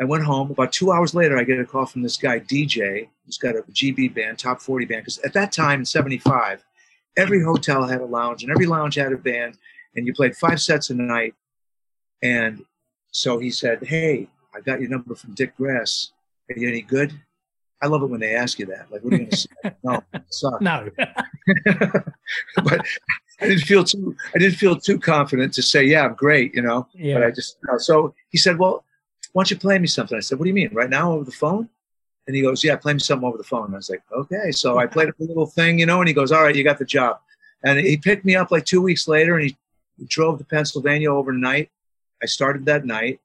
[0.00, 0.50] I went home.
[0.50, 3.62] About two hours later, I get a call from this guy, DJ, who's got a
[3.62, 5.02] GB band, top 40 band.
[5.02, 6.64] Because at that time in 75,
[7.16, 9.58] every hotel had a lounge and every lounge had a band,
[9.94, 11.34] and you played five sets a night.
[12.22, 12.64] And
[13.10, 16.12] so he said, Hey, I got your number from Dick Grass.
[16.50, 17.12] Are you any good?
[17.82, 18.90] I love it when they ask you that.
[18.90, 19.48] Like, what are you going to say?
[19.84, 20.60] no, suck.
[20.60, 20.88] No.
[22.64, 22.86] but
[23.42, 26.62] I didn't feel too I didn't feel too confident to say, yeah, I'm great, you
[26.62, 26.86] know.
[26.94, 27.14] Yeah.
[27.14, 28.84] But I just you know, so he said, Well,
[29.32, 30.16] why don't you play me something?
[30.16, 30.70] I said, What do you mean?
[30.72, 31.68] Right now over the phone?
[32.26, 33.66] And he goes, Yeah, play me something over the phone.
[33.66, 34.52] And I was like, Okay.
[34.52, 36.78] So I played a little thing, you know, and he goes, All right, you got
[36.78, 37.18] the job.
[37.64, 39.56] And he picked me up like two weeks later and he
[40.06, 41.70] drove to Pennsylvania overnight.
[42.22, 43.20] I started that night.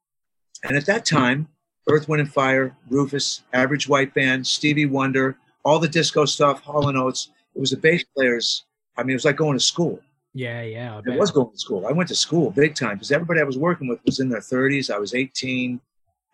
[0.64, 1.48] And at that time,
[1.88, 6.88] Earth, Wind and Fire, Rufus, Average White Band, Stevie Wonder, all the disco stuff, Hall
[6.88, 7.30] and Oates.
[7.54, 8.64] It was the bass players.
[8.96, 10.00] I mean, it was like going to school.
[10.38, 11.00] Yeah, yeah.
[11.04, 11.84] I, I was going to school.
[11.84, 14.38] I went to school big time because everybody I was working with was in their
[14.38, 14.88] 30s.
[14.88, 15.80] I was 18.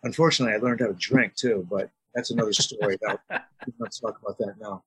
[0.03, 2.99] Unfortunately, I learned how to drink too, but that's another story.
[3.01, 3.19] that,
[3.79, 4.83] let's talk about that now.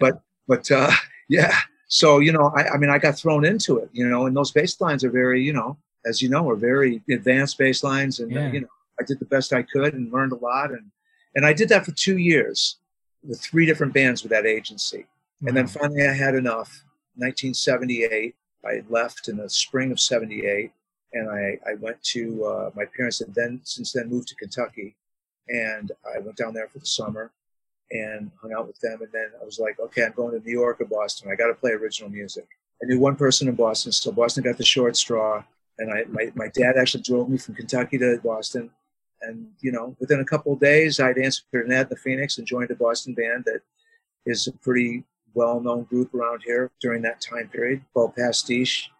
[0.00, 0.90] But but uh,
[1.28, 1.54] yeah.
[1.88, 3.90] So you know, I, I mean, I got thrown into it.
[3.92, 7.02] You know, and those bass lines are very, you know, as you know, are very
[7.10, 8.46] advanced bass lines, and yeah.
[8.46, 8.68] uh, you know,
[8.98, 10.90] I did the best I could and learned a lot, and
[11.34, 12.78] and I did that for two years
[13.22, 15.04] with three different bands with that agency,
[15.46, 16.84] and then finally I had enough
[17.16, 18.34] 1978.
[18.64, 20.72] I left in the spring of 78
[21.12, 24.94] and I, I went to, uh, my parents had then, since then moved to Kentucky
[25.48, 27.30] and I went down there for the summer
[27.90, 29.02] and hung out with them.
[29.02, 31.30] And then I was like, okay, I'm going to New York or Boston.
[31.30, 32.46] I got to play original music.
[32.82, 35.44] I knew one person in Boston, so Boston got the short straw.
[35.78, 38.70] And I, my, my dad actually drove me from Kentucky to Boston.
[39.20, 42.38] And, you know, within a couple of days, I'd answered an ad in the Phoenix
[42.38, 43.60] and joined a Boston band that
[44.26, 45.04] is a pretty
[45.34, 48.90] well-known group around here during that time period called Pastiche.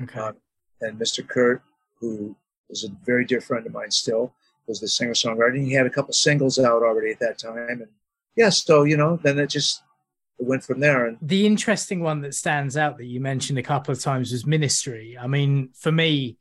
[0.00, 0.20] Okay.
[0.20, 0.36] Um,
[0.80, 1.26] and Mr.
[1.26, 1.62] Kurt,
[2.00, 2.36] who
[2.70, 4.34] is a very dear friend of mine still,
[4.66, 5.64] was the singer-songwriter.
[5.64, 7.56] He had a couple singles out already at that time.
[7.68, 7.86] And
[8.36, 9.82] yeah, so, you know, then it just
[10.38, 11.06] it went from there.
[11.06, 14.46] And the interesting one that stands out that you mentioned a couple of times was
[14.46, 15.16] Ministry.
[15.18, 16.36] I mean, for me,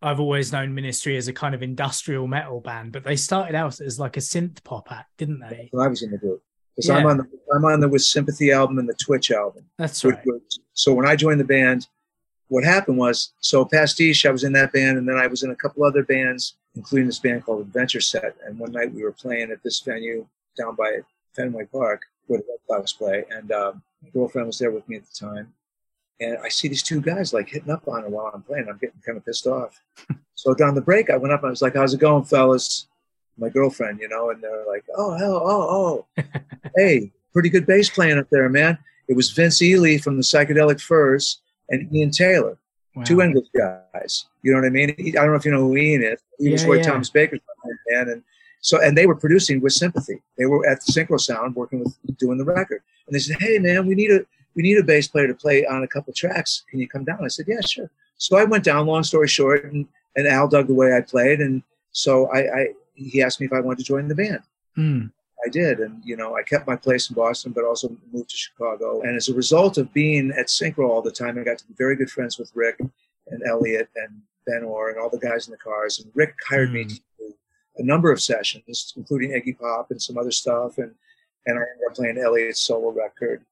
[0.00, 3.80] I've always known Ministry as a kind of industrial metal band, but they started out
[3.80, 5.68] as like a synth pop act, didn't they?
[5.72, 6.42] when I was in the group.
[6.78, 6.96] Because Yeah.
[6.98, 9.64] I'm on the I'm on the With Sympathy album and the Twitch album.
[9.78, 10.24] That's right.
[10.24, 11.88] was- so when I joined the band,
[12.48, 15.50] what happened was, so Pastiche, I was in that band, and then I was in
[15.50, 18.36] a couple other bands, including this band called Adventure Set.
[18.46, 20.26] And one night we were playing at this venue
[20.56, 20.98] down by
[21.34, 24.96] Fenway Park, where the Red Clouds play, and um, my girlfriend was there with me
[24.96, 25.52] at the time.
[26.20, 28.66] And I see these two guys like hitting up on her while I'm playing.
[28.68, 29.80] I'm getting kind of pissed off.
[30.34, 32.87] so down the break, I went up and I was like, "How's it going, fellas?"
[33.38, 36.22] My girlfriend, you know, and they're like, "Oh hell, oh oh,
[36.76, 38.78] hey, pretty good bass playing up there, man."
[39.08, 42.58] It was Vince Ely from the Psychedelic Furs and Ian Taylor,
[42.94, 43.04] Wow.
[43.04, 44.26] two English guys.
[44.42, 44.90] You know what I mean?
[44.98, 46.18] I don't know if you know who Ian is.
[46.38, 46.84] He was Yeah, where yeah.
[46.84, 47.40] Thomas Baker's
[47.90, 48.22] band, and
[48.60, 50.20] so and they were producing with Sympathy.
[50.36, 53.58] They were at the Synchro Sound working with doing the record, and they said, "Hey,
[53.58, 54.20] man, we need a
[54.56, 56.64] we need a bass player to play on a couple tracks.
[56.68, 58.86] Can you come down?" I said, "Yeah, sure." So I went down.
[58.86, 59.86] Long story short, and,
[60.16, 61.62] and Al dug the way I played, and
[61.92, 62.66] so I, I
[62.98, 64.40] he asked me if I wanted to join the band.
[64.76, 65.10] Mm.
[65.44, 68.36] I did, and you know, I kept my place in Boston, but also moved to
[68.36, 69.02] Chicago.
[69.02, 71.74] And as a result of being at Synchro all the time, I got to be
[71.78, 75.52] very good friends with Ric and Elliot and Ben Orr and all the guys in
[75.52, 76.00] the cars.
[76.00, 76.88] And Ric hired me Mm.
[76.88, 77.34] to do
[77.76, 80.78] a number of sessions, including Iggy Pop and some other stuff.
[80.78, 80.92] And
[81.46, 83.42] and I ended up playing Elliot's solo record.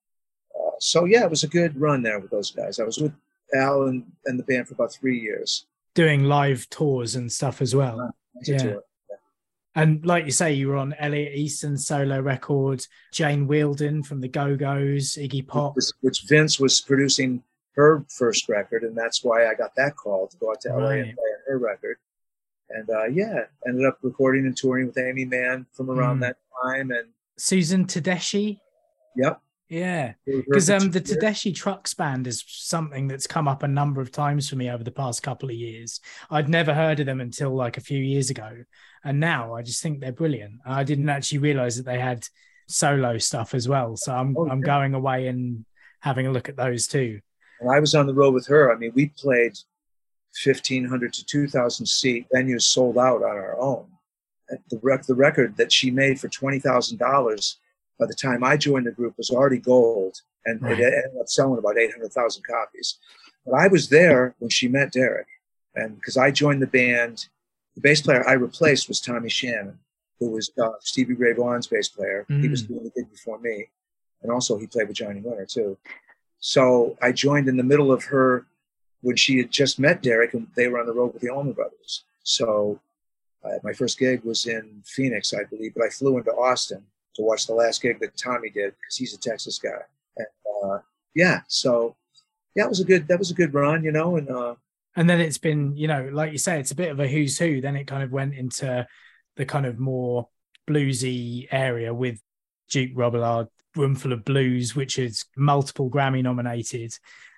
[0.58, 2.80] Uh, so yeah, it was a good run there with those guys.
[2.80, 3.12] I was with
[3.54, 5.66] Al and, and the band for about three years.
[5.94, 8.12] Doing live tours and stuff as well.
[8.42, 8.58] Yeah.
[8.58, 8.82] Tour.
[9.76, 14.28] And like you say, you were on Elliot Easton's solo record, Jane Wiedlin from the
[14.28, 15.76] Go Go's, Iggy Pop.
[16.00, 17.42] which, Vince was producing
[17.74, 20.76] her first record, and that's why I got that call to go out to LA
[20.88, 20.98] Right.
[21.00, 21.98] and play on her record.
[22.70, 26.20] And uh, yeah, ended up recording and touring with Aimee Mann from around Mm.
[26.22, 26.90] that time.
[26.90, 28.60] And Susan Tedeschi.
[29.14, 30.12] yep, Yeah.
[30.24, 31.00] Because um, the.
[31.00, 34.84] Tedeschi Trucks Band is something that's come up a number of times for me over
[34.84, 36.00] the past couple of years.
[36.30, 38.64] I'd never heard of them until like a few years ago,
[39.04, 40.60] and now I just think they're brilliant.
[40.64, 42.26] I didn't actually realize that they had
[42.68, 44.66] solo stuff as well, so I'm Oh, I'm yeah.
[44.66, 45.64] going away and
[46.00, 47.20] having a look at those too.
[47.60, 48.72] And I was on the road with her.
[48.72, 49.56] I mean, we played
[50.44, 53.86] 1,500 to 2,000 seat venues sold out on our own.
[54.70, 57.54] The, rec- the record that she made for $20,000
[57.98, 60.78] by the time I joined the group was already gold, and Right.
[60.78, 62.98] it ended up selling about 800,000 copies.
[63.44, 65.28] But I was there when she met Derek,
[65.74, 67.28] and because I joined the band,
[67.74, 69.78] the bass player I replaced was Tommy Shannon,
[70.18, 72.26] who was uh, Stevie Ray Vaughan's bass player.
[72.28, 72.68] He was Mm.
[72.68, 73.68] doing the gig before me,
[74.22, 75.76] and also he played with Johnny Winter too.
[76.38, 78.46] So I joined in the middle of her
[79.02, 81.52] when she had just met Derek, and they were on the road with the Allman
[81.52, 82.04] Brothers.
[82.22, 82.80] So
[83.44, 86.84] uh, my first gig was in Phoenix, I believe, but I flew into Austin
[87.16, 89.82] to watch the last gig that Tommy did because he's a Texas guy.
[90.16, 90.26] And
[90.64, 90.78] uh,
[91.14, 91.96] yeah, so
[92.54, 94.54] yeah, it was a good that was a good run, you know, and uh,
[94.96, 97.38] And then it's been, you know, like you say, it's a bit of a who's
[97.38, 97.60] who.
[97.60, 98.86] Then it kind of went into
[99.36, 100.28] the kind of more
[100.68, 102.18] bluesy area with
[102.70, 106.94] Duke Robillard, Roomful of Blues, which is multiple Grammy nominated.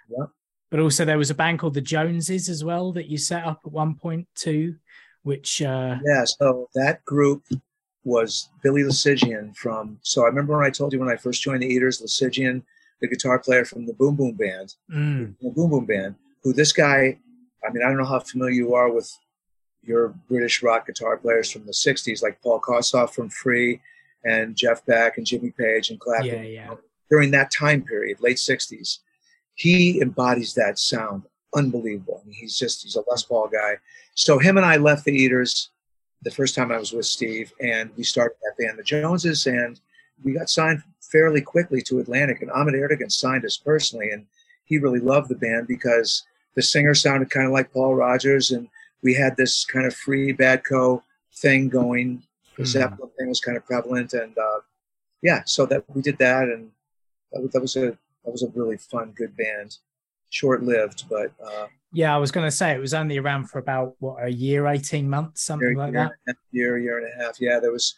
[0.08, 0.26] Yeah.
[0.70, 3.60] But also there was a band called the Joneses as well that you set up
[3.66, 4.76] at one point too,
[5.22, 7.42] which uh Yeah, so that group
[8.04, 9.98] was Billy Loosigian from.
[10.02, 12.62] So I remember when I told you when I first joined the Eaters, Loosigian,
[13.00, 16.72] the guitar player from the Boom Boom Band, mm, the Boom Boom Band, who this
[16.72, 17.18] guy,
[17.66, 19.10] I mean, I don't know how familiar you are with
[19.82, 23.80] your British rock guitar players from the 60s, like Paul Kossoff from Free
[24.24, 26.44] and Jeff Beck and Jimmy Page and Clapton.
[26.44, 26.74] yeah, yeah.
[27.10, 28.98] During that time period, late 60s,
[29.54, 31.22] he embodies that sound
[31.54, 32.20] unbelievable.
[32.22, 33.78] I mean, he's just, he's a Les Paul guy.
[34.14, 35.70] So him and I left the Eaters
[36.22, 39.80] the first time I was with Steve, and we started that band, the Joneses, and
[40.24, 42.42] we got signed fairly quickly to Atlantic.
[42.42, 44.26] And Ahmet Ertegun signed us personally, and
[44.64, 48.68] he really loved the band because the singer sounded kind of like Paul Rodgers, and
[49.02, 51.02] we had this kind of free Badco
[51.34, 52.22] thing going.
[52.56, 52.66] The Mhm.
[52.66, 54.60] Zeppelin thing was kind of prevalent, and uh,
[55.22, 56.72] yeah, so that we did that, and
[57.32, 59.78] that was, that was a that was a really fun, good band.
[60.30, 63.58] Short lived, but uh, yeah, I was going to say it was only around for
[63.58, 66.36] about what a year, eighteen months, something year, like year that.
[66.52, 67.40] year, year and a half.
[67.40, 67.94] Yeah, there was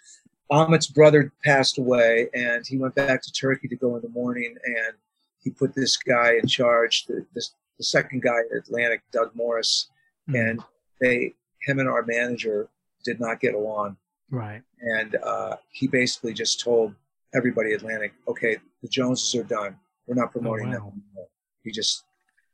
[0.51, 4.55] Ahmet's brother passed away, and he went back to Turkey to go in the mourning,
[4.64, 4.95] and
[5.43, 9.88] he put this guy in charge, the, this, the second guy at Atlantic, Doug Morris,
[10.28, 10.51] Mm.
[10.51, 10.61] and
[11.01, 12.68] they, him and our manager,
[13.05, 13.97] did not get along,
[14.30, 14.62] Right.
[14.80, 16.95] and uh, he basically just told
[17.34, 19.78] everybody at Atlantic, okay, the Joneses are done.
[20.07, 20.74] We're not promoting wow.
[20.74, 21.28] them anymore.
[21.64, 22.05] He just,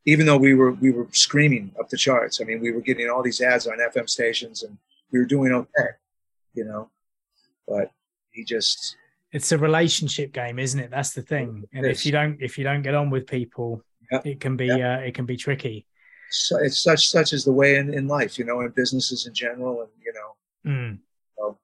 [0.06, 2.40] even though we were we were screaming up the charts.
[2.40, 4.78] I mean, we were getting all these ads on FM stations, and
[5.12, 5.90] we were doing okay,
[6.54, 6.90] you know.
[7.68, 7.90] But
[8.30, 8.96] he just,
[9.32, 10.90] It's a relationship game, isn't it?
[10.90, 11.64] That's the thing.
[11.74, 14.20] And if you don't if you don't get on with people, Yeah.
[14.24, 15.86] it can be uh, it can be tricky.
[16.30, 19.34] so it's such such is the way in, in life, you know, in businesses in
[19.34, 20.30] general, and you know,
[20.70, 20.98] Mm.
[21.40, 21.58] Oh.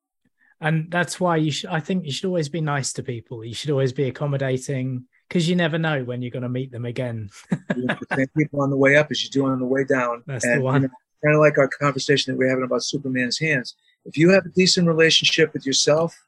[0.60, 1.70] And that's why you should.
[1.70, 3.44] I think you should always be nice to people.
[3.44, 6.84] You should always be accommodating because you never know when you're going to meet them
[6.84, 7.30] again.
[8.14, 10.22] same people on the way up as you do on the way down.
[10.26, 10.82] That's and, the one.
[10.82, 13.74] You know, kind of like our conversation that we're having about Superman's hands.
[14.04, 16.22] If you have a decent relationship with yourself,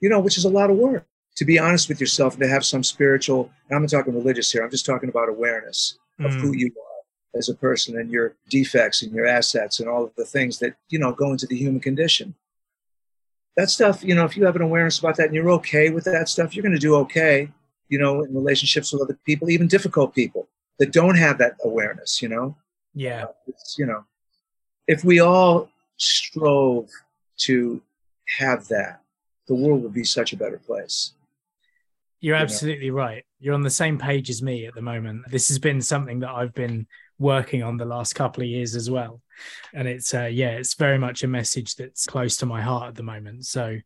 [0.00, 1.04] you know, which is a lot of work,
[1.36, 4.50] to be honest with yourself and to have some spiritual, and I'm not talking religious
[4.50, 6.40] here, I'm just talking about awareness of Mm.
[6.40, 10.14] who you are as a person and your defects and your assets and all of
[10.16, 12.34] the things that, you know, go into the human condition.
[13.56, 16.04] That stuff, you know, if you have an awareness about that and you're okay with
[16.04, 17.50] that stuff, you're going to do okay,
[17.88, 22.22] you know, in relationships with other people, even difficult people that don't have that awareness,
[22.22, 22.56] you know?
[22.94, 23.26] Yeah.
[23.46, 24.04] It's, you know,
[24.86, 26.88] if we all strove
[27.38, 27.80] to
[28.38, 29.00] have that,
[29.46, 31.12] the world would be such a better place.
[32.20, 32.42] You're you know.
[32.42, 33.24] absolutely right.
[33.38, 35.30] You're on the same page as me at the moment.
[35.30, 36.86] This has been something that I've been
[37.18, 39.20] working on the last couple of years as well.
[39.72, 42.94] And it's uh yeah, it's very much a message that's close to my heart at
[42.96, 43.46] the moment.
[43.46, 43.78] So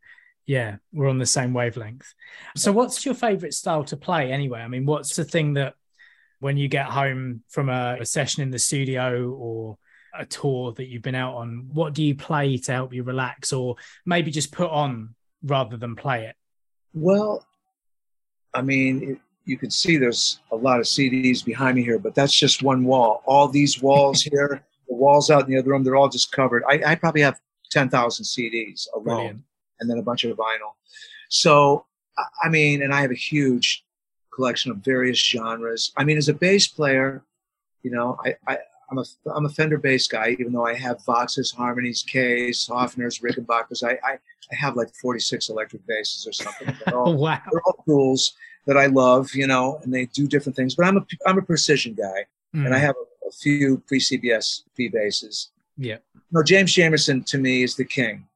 [0.46, 2.12] yeah, we're on the same wavelength.
[2.56, 4.60] So what's your favorite style to play anyway?
[4.60, 5.74] I mean, what's the thing that
[6.40, 9.78] when you get home from a, a session in the studio or
[10.14, 13.52] a tour that you've been out on, what do you play to help you relax
[13.52, 15.14] or maybe just put on
[15.44, 16.36] rather than play it?
[16.92, 17.46] Well,
[18.52, 22.14] I mean, it, you can see there's a lot of CDs behind me here, but
[22.14, 23.22] that's just one wall.
[23.24, 26.64] All these walls here, the walls out in the other room, they're all just covered.
[26.68, 27.40] I, I probably have
[27.70, 29.04] 10,000 CDs alone.
[29.04, 29.42] Brilliant.
[29.80, 30.74] And then a bunch of vinyl.
[31.28, 31.86] So,
[32.44, 33.84] I- mean, and I have a huge
[34.34, 35.92] collection of various genres.
[35.96, 37.22] I mean, as a bass player,
[37.82, 38.58] you know, I, I
[38.90, 39.04] I'm a
[39.34, 43.82] I'm a Fender bass guy, even though I have Voxes, Harmonies, Ks, Hofners, Rickenbackers.
[43.82, 44.12] I, I
[44.52, 46.74] I have like 46 electric basses or something.
[46.84, 47.40] They're all, wow.
[47.50, 48.34] they're all tools
[48.66, 50.74] that I love, you know, and they do different things.
[50.74, 52.80] But I'm a I'm a precision guy, and I Mm.
[52.82, 55.50] have a, a few pre CBS P basses.
[55.78, 55.96] Yeah.
[56.30, 58.26] No, James Jamerson to me is the king.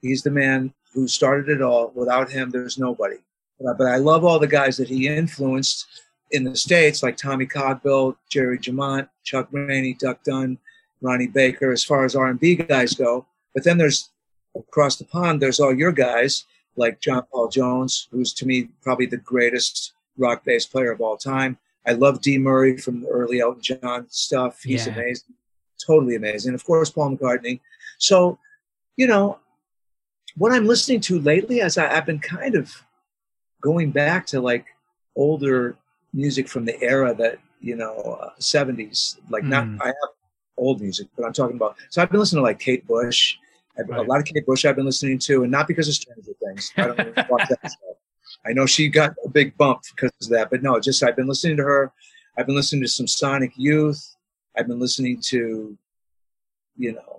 [0.00, 1.92] He's the man who started it all.
[1.94, 3.16] Without him, there's nobody.
[3.60, 5.86] But I, love all the guys that he influenced
[6.32, 10.58] in the states, like Tommy Cogbill, Jerry Jemmott, Chuck Rainey, Duck Dunn,
[11.00, 11.72] Ronnie Baker.
[11.72, 14.10] As far as R&B guys go, but then there's
[14.56, 15.40] across the pond.
[15.40, 16.44] There's all your guys
[16.76, 21.16] like John Paul Jones, who's to me probably the greatest rock bass player of all
[21.16, 21.58] time.
[21.86, 24.62] I love Dee Murray from the early Elton John stuff.
[24.62, 24.94] He's Yeah.
[24.94, 25.34] amazing,
[25.84, 26.54] totally amazing.
[26.54, 27.60] Of course, Paul McCartney.
[27.98, 28.38] So,
[28.96, 29.38] you know,
[30.38, 32.72] what I'm listening to lately, as I, I've been kind of
[33.60, 34.66] going back to like
[35.16, 35.76] older
[36.12, 39.18] music from the era that you know uh, 70s.
[39.28, 39.78] Like not, Mm.
[39.82, 39.94] I have
[40.56, 41.76] old music, but I'm talking about.
[41.90, 43.36] So I've been listening to like Kate Bush.
[43.78, 44.00] I've, Right.
[44.00, 46.72] A lot of Kate Bush I've been listening to, and not because of Stranger Things.
[46.76, 47.96] I don't even watch that stuff.
[48.46, 51.28] I know she got a big bump because of that, but no, just I've been
[51.28, 51.92] listening to her.
[52.36, 54.16] I've been listening to some Sonic Youth.
[54.56, 55.76] I've been listening to,
[56.76, 57.17] you know,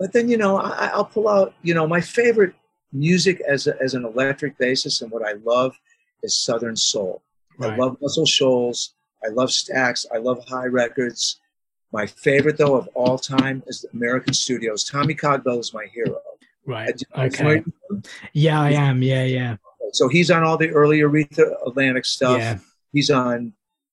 [0.00, 2.54] but then you know I, I'll pull out you know my favorite
[2.92, 5.78] music as a, as an electric basis, and what I love
[6.24, 7.22] is Southern Soul.
[7.60, 8.94] I love Muscle Shoals.
[9.22, 10.06] I love Stax.
[10.12, 11.40] I love Hi Records.
[11.92, 14.82] My favorite though of all time is American Studios.
[14.82, 16.18] Tommy Cogbill is my hero.
[16.66, 17.00] Right.
[17.16, 17.62] Okay.
[18.32, 19.02] Yeah, I am.
[19.02, 19.56] Yeah, yeah.
[19.92, 22.38] So he's on all the early Aretha Atlantic stuff.
[22.38, 22.58] Yeah.
[22.92, 23.52] He's on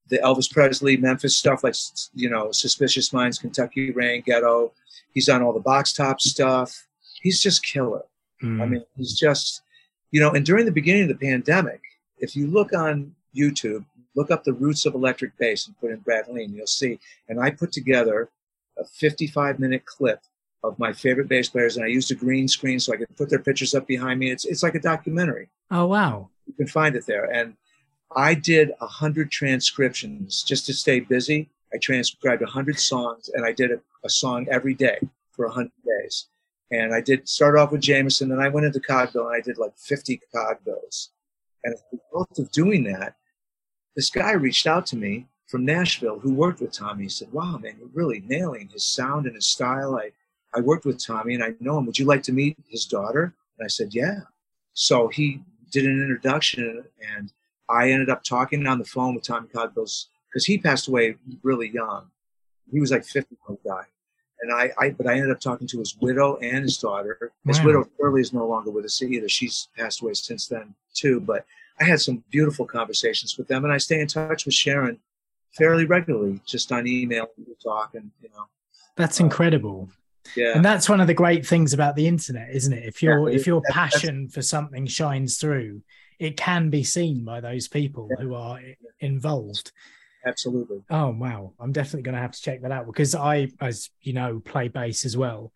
[0.09, 1.75] the Elvis Presley, Memphis stuff, like
[2.13, 4.73] you know, Suspicious Minds, Kentucky Rain, Ghetto.
[5.17, 6.85] He's on all the box top stuff.
[7.23, 8.03] He's just killer.
[8.43, 8.61] Mm.
[8.61, 9.63] I mean, he's just,
[10.11, 11.81] you know, and during the beginning of the pandemic,
[12.19, 13.83] if you look on YouTube,
[14.15, 16.99] look up the roots of electric bass and put in Brad Hallen, you'll see.
[17.27, 18.29] And I put together
[18.77, 20.19] a 55 minute clip
[20.63, 23.31] of my favorite bass players, and I used a green screen so I could put
[23.31, 24.29] their pictures up behind me.
[24.29, 25.49] It's it's like a documentary.
[25.71, 26.29] oh wow.
[26.45, 27.25] You can find it there.
[27.25, 27.55] And
[28.15, 31.49] I did a hundred transcriptions just to stay busy.
[31.73, 34.99] I transcribed a hundred songs, and I did a, a song every day
[35.31, 36.27] for a hundred days.
[36.71, 39.57] And I did start off with Jamerson, then I went into Cogbill, and I did
[39.57, 41.09] like 50 Cogbills.
[41.63, 43.15] And as a result of doing that,
[43.95, 47.03] this guy reached out to me from Nashville who worked with Tommy.
[47.03, 49.95] He said, Wow, man, you're really nailing his sound and his style.
[49.95, 50.11] I,
[50.53, 51.85] I worked with Tommy and I know him.
[51.85, 53.33] Would you like to meet his daughter?
[53.57, 54.21] And I said, Yeah.
[54.73, 55.41] So he
[55.71, 56.83] did an introduction
[57.15, 57.31] and
[57.69, 61.69] I ended up talking on the phone with Tommy Cogbill's because he passed away really
[61.69, 62.07] young.
[62.71, 63.85] He was like 50 when he died.
[64.41, 67.31] And I, I, but I ended up talking to his widow and his daughter.
[67.45, 67.65] His Wow.
[67.65, 69.27] widow Shirley is no longer with us either.
[69.27, 71.19] She's passed away since then too.
[71.19, 71.45] But
[71.79, 74.99] I had some beautiful conversations with them, and I stay in touch with Sharon
[75.57, 77.27] fairly regularly, just on email.
[77.37, 78.45] We talk, and you know,
[78.95, 79.89] That's uh, incredible.
[80.35, 82.83] yeah, And that's one of the great things about the internet, isn't it?
[82.85, 85.81] If your Yeah, if your that- passion for something shines through,
[86.19, 88.59] it can be seen by those people who are
[88.99, 89.71] involved.
[90.27, 90.83] Absolutely.
[90.89, 94.13] Oh wow, I'm definitely going to have to check that out because I, as you
[94.13, 95.51] know, play bass as well,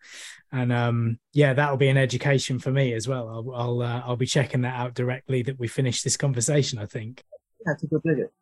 [0.50, 3.28] and um, yeah, that'll be an education for me as well.
[3.28, 6.78] I'll I'll, uh, I'll be checking that out directly that we finish this conversation.
[6.78, 7.22] I think
[7.64, 8.32] Yeah, I think you'll dig it.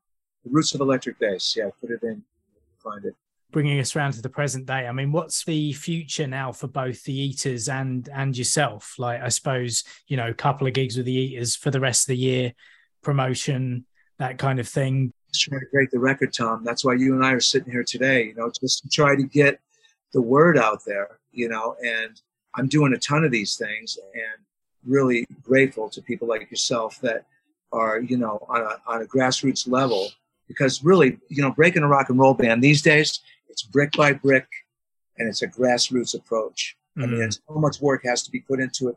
[0.44, 1.54] The roots of electric bass.
[1.56, 2.22] Yeah, put it in,
[2.82, 3.14] find it.
[3.52, 4.86] bringing us around to the present day.
[4.86, 8.94] I mean, what's the future now for both the Eaters and and yourself?
[8.98, 12.04] Like, I suppose you know, a couple of gigs with the Eaters for the rest
[12.04, 12.52] of the year,
[13.02, 13.86] promotion,
[14.18, 15.12] that kind of thing.
[15.32, 16.64] Just trying to break the record, Tom.
[16.64, 18.26] That's why you and I are sitting here today.
[18.26, 19.60] You know, just to try to get
[20.12, 21.18] the word out there.
[21.32, 22.20] You know, and
[22.54, 24.44] I'm doing a ton of these things, and
[24.84, 27.26] really grateful to people like yourself that
[27.72, 30.10] are, you know, on a on a grassroots level.
[30.48, 34.12] Because really, you know, breaking a rock and roll band these days, it's brick by
[34.12, 34.48] brick,
[35.18, 36.76] and it's a grassroots approach.
[36.96, 37.22] I mean, Mm.
[37.22, 38.96] and so much work has to be put into it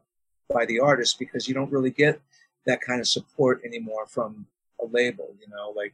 [0.49, 2.19] by the artist because you don't really get
[2.65, 4.47] that kind of support anymore from
[4.81, 5.35] a label.
[5.39, 5.93] You know, like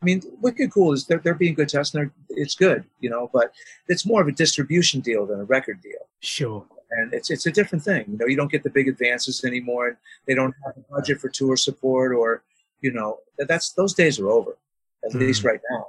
[0.00, 2.84] I mean, Wicked Cool is they're, they're being good to us, and they're, it's good,
[3.00, 3.52] you know, but
[3.88, 6.08] it's more of a distribution deal than a record deal.
[6.20, 6.64] Sure.
[6.92, 8.04] And it's it's a different thing.
[8.08, 9.88] You know, you don't get the big advances anymore.
[9.88, 9.96] And
[10.26, 12.42] they don't have a budget for tour support or,
[12.80, 14.56] you know, that's those days are over,
[15.04, 15.20] at Mm.
[15.20, 15.86] least right now.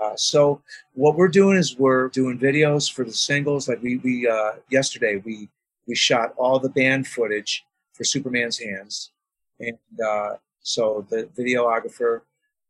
[0.00, 0.62] Uh, so
[0.94, 3.68] what we're doing is we're doing videos for the singles.
[3.68, 5.50] Like we we uh, yesterday we
[5.86, 9.10] we shot all the band footage for Superman's Hands,
[9.60, 12.22] and uh, so the videographer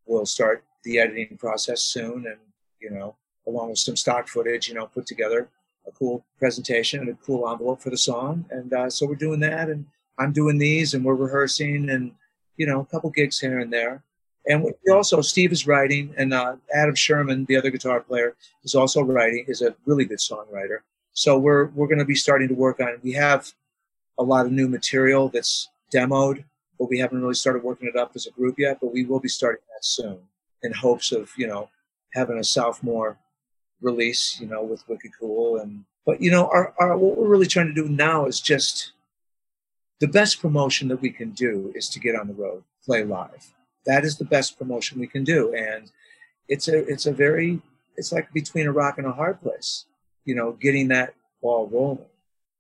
[0.07, 2.39] will start the editing process soon, and
[2.81, 3.17] you know,
[3.47, 5.49] along with some stock footage, you know, put together
[5.87, 8.45] a cool presentation and a cool envelope for the song.
[8.51, 9.87] And uh, so we're doing that, and
[10.19, 12.13] I'm doing these, and we're rehearsing, and
[12.57, 14.03] you know, a couple gigs here and there.
[14.49, 18.75] And we also, Steve is writing, and uh, Adam Sherman, the other guitar player, is
[18.75, 19.45] also writing.
[19.47, 20.79] is a really good songwriter.
[21.13, 22.89] So we're we're going to be starting to work on.
[22.89, 23.01] it.
[23.03, 23.51] We have
[24.19, 26.45] a lot of new material that's demoed,
[26.79, 28.79] but we haven't really started working it up as a group yet.
[28.81, 30.19] But we will be starting that soon,
[30.63, 31.69] in hopes of you know
[32.15, 33.19] having a sophomore
[33.81, 35.59] release, you know, with Wicked Cool.
[35.59, 38.93] And but you know, our, our what we're really trying to do now is just
[40.01, 43.53] the best promotion that we can do is to get on the road, play live.
[43.87, 45.91] That is the best promotion we can do, and
[46.49, 47.61] it's a it's a very
[47.97, 49.87] it's like between a rock and a hard place,
[50.25, 52.05] you know, getting that ball rolling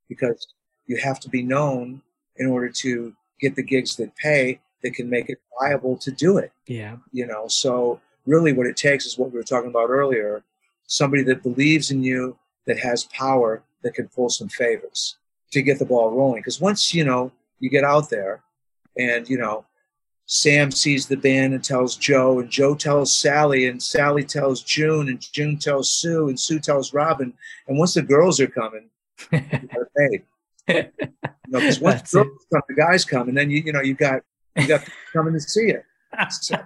[0.08, 0.48] because
[0.86, 2.02] you have to be known
[2.36, 6.38] in order to get the gigs that pay that can make it viable to do
[6.38, 6.96] it Yeah.
[7.12, 10.42] you know so really what it takes is what we were talking about earlier
[10.86, 15.16] somebody that believes in you that has power that can pull some favors
[15.50, 18.40] to get the ball rolling because once you know you get out there
[18.98, 19.64] and you know
[20.26, 25.08] sam sees the band and tells joe and joe tells sally and sally tells june
[25.08, 27.32] and june tells sue and sue tells robin
[27.66, 28.88] and once the girls are coming
[29.32, 30.24] you gotta pay.
[30.68, 30.84] You
[31.48, 33.96] know, 'cause once the girls come, the guys come, and then you you know you've
[33.96, 34.22] got
[34.58, 35.82] you got people coming to see it.
[36.30, 36.56] So,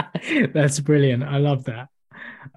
[0.54, 1.24] That's brilliant.
[1.24, 1.88] I love that.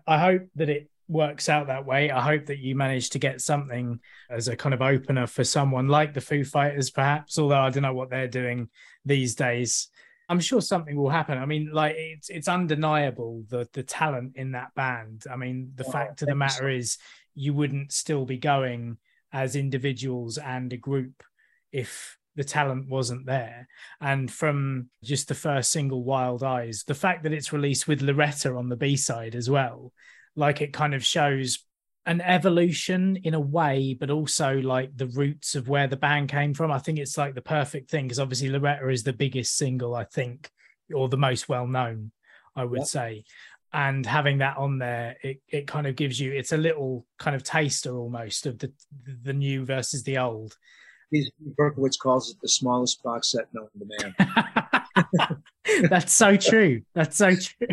[0.07, 2.11] I hope that it works out that way.
[2.11, 5.87] I hope that you manage to get something as a kind of opener for someone
[5.87, 8.69] like the Foo Fighters, perhaps, although I don't know what they're doing
[9.05, 9.89] these days.
[10.27, 11.37] I'm sure something will happen.
[11.37, 15.25] I mean, like it's it's undeniable the the talent in that band.
[15.31, 16.97] I mean, the Oh, fact of the matter so is
[17.35, 18.97] you wouldn't still be going
[19.31, 21.21] as individuals and a group
[21.71, 23.67] if the talent wasn't there.
[24.01, 28.53] And from just the first single, Wild Eyes, the fact that it's released with Loretta
[28.55, 29.93] on the B side as well,
[30.35, 31.59] like it kind of shows
[32.05, 36.53] an evolution in a way, but also like the roots of where the band came
[36.53, 36.71] from.
[36.71, 40.03] I think it's like the perfect thing because obviously Loretta is the biggest single, I
[40.03, 40.51] think,
[40.93, 42.11] or the most well known,
[42.55, 42.85] I would Yeah.
[42.85, 43.23] say.
[43.73, 47.35] And having that on there, it, it kind of gives you it's a little kind
[47.35, 48.71] of taster almost of the
[49.23, 50.55] the new versus the old.
[51.07, 51.27] Steve
[51.57, 54.15] Berkowitz calls it the smallest box set known to man.
[55.89, 56.81] That's so true.
[56.93, 57.67] That's so true.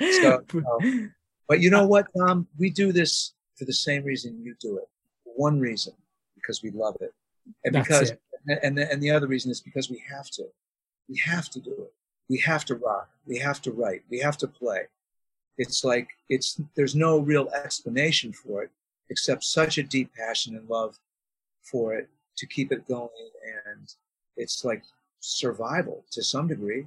[0.00, 1.14] So, um,
[1.48, 2.46] But you know what, Tom?
[2.58, 4.88] We do this for the same reason you do it.
[5.24, 5.94] One reason,
[6.34, 7.12] because we love it,
[7.64, 8.20] and That's because it.
[8.62, 10.44] and the, and the other reason is because we have to.
[11.08, 11.92] We have to do it.
[12.28, 14.82] we have to rock, we have to write, we have to play.
[15.58, 18.70] It's like it's there's no real explanation for it
[19.10, 20.98] except such a deep passion and love
[21.62, 23.08] for it to keep it going
[23.66, 23.94] and
[24.36, 24.82] it's like
[25.20, 26.86] survival to some degree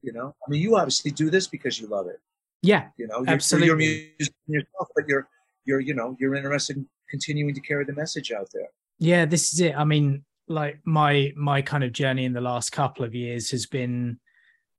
[0.00, 0.34] you know?
[0.46, 2.20] I mean you obviously do this because you love it.
[2.62, 5.28] Yeah you know you're, absolutely you're musician yourself but you're
[5.64, 8.68] you're you know you're interested in continuing to carry the message out there.
[8.98, 9.76] Yeah this is it.
[9.76, 13.66] I mean like my my kind of journey in the last couple of years has
[13.66, 14.18] been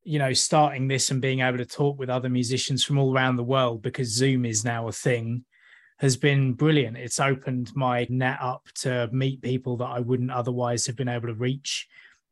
[0.03, 3.35] you know starting this and being able to talk with other musicians from all around
[3.35, 5.45] the world because zoom is now a thing
[5.99, 10.85] has been brilliant it's opened my net up to meet people that i wouldn't otherwise
[10.85, 11.87] have been able to reach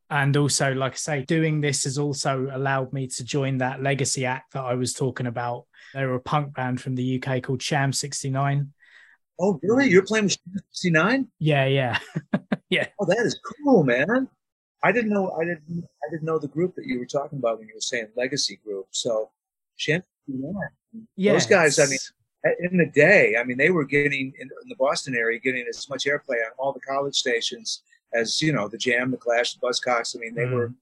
[0.10, 4.26] and also like i say doing this has also allowed me to join that legacy
[4.26, 7.62] act that i was talking about they were a punk band from the uk called
[7.62, 8.72] sham 69
[9.40, 11.28] oh really you're playing with Sham 69?
[11.40, 12.00] yeah yeah
[12.70, 14.28] yeah oh that is cool man
[14.84, 15.32] I didn't know.
[15.32, 15.84] I didn't.
[16.04, 18.60] I didn't know the group that you were talking about when you were saying legacy
[18.64, 18.86] group.
[18.92, 19.32] So,
[19.88, 20.00] yeah,
[21.16, 21.80] yeah those guys.
[21.80, 21.98] I mean,
[22.60, 25.90] in the day, I mean, they were getting in, in, the Boston area, getting as
[25.90, 27.82] much airplay on all the college stations
[28.14, 30.16] as you know, the Jam, the Clash, the Buzzcocks.
[30.16, 30.54] I mean, they mm.
[30.54, 30.74] were.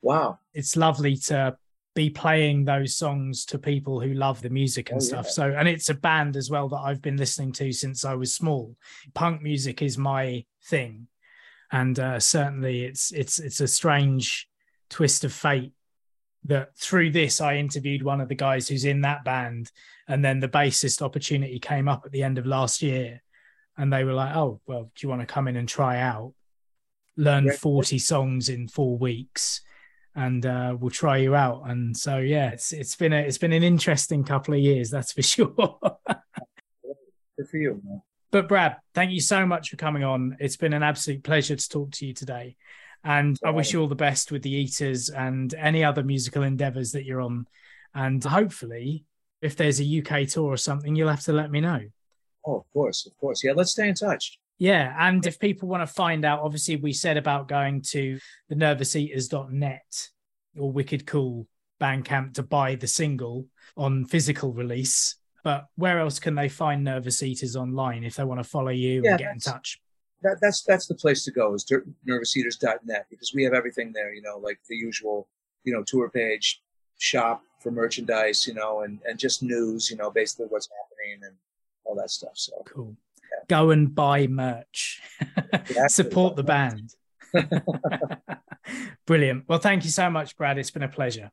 [0.00, 1.56] Wow, it's lovely to
[1.94, 5.26] be playing those songs to people who love the music and oh, stuff.
[5.26, 5.32] Yeah.
[5.32, 8.34] So, and it's a band as well that I've been listening to since I was
[8.34, 8.74] small.
[9.14, 11.06] Punk music is my thing
[11.72, 14.48] and uh, certainly it's it's it's a strange
[14.90, 15.72] twist of fate
[16.44, 19.70] that through this I interviewed one of the guys who's in that band,
[20.12, 23.22] and then the bassist opportunity came up at the end of last year,
[23.76, 26.34] and they were like, "Oh, well, do you want to come in and try out?
[27.16, 29.62] Learn forty songs in four weeks."
[30.14, 31.62] and uh, we'll try you out.
[31.66, 35.12] And so, yeah, it's it's been a it's been an interesting couple of years, that's
[35.12, 35.54] for sure.
[35.56, 38.02] Good for you, man.
[38.30, 40.36] But Brad, thank you so much for coming on.
[40.40, 42.56] It's been an absolute pleasure to talk to you today.
[43.04, 46.92] And I wish you all the best with the Eaters and any other musical endeavors
[46.92, 47.46] that you're on.
[47.94, 49.04] And hopefully,
[49.42, 51.80] if there's a UK tour or something, you'll have to let me know.
[52.46, 53.44] Oh, of course, of course.
[53.44, 54.38] Yeah, let's stay in touch.
[54.58, 54.94] Yeah.
[54.98, 58.18] And if people want to find out, obviously, we said about going to
[58.48, 60.08] the nervouseaters.net
[60.56, 61.46] or Wicked Cool
[61.80, 65.16] Bandcamp to buy the single on physical release.
[65.42, 69.02] But where else can they find Nervous Eaters online if they want to follow you
[69.02, 69.80] yeah, and get in touch?
[70.22, 71.66] That, that's that's the place to go is
[72.08, 74.14] nervouseaters.net because we have everything there.
[74.14, 75.26] You know, like the usual,
[75.64, 76.62] you know, tour page,
[76.98, 81.36] shop for merchandise, you know, and and just news, you know, basically what's happening and
[81.84, 82.32] all that stuff.
[82.34, 82.96] So cool.
[83.20, 83.44] Yeah.
[83.48, 85.00] Go and buy merch.
[85.88, 86.94] Support the band.
[89.06, 89.44] Brilliant.
[89.48, 90.58] Well, thank you so much, Brad.
[90.58, 91.30] It's been a pleasure.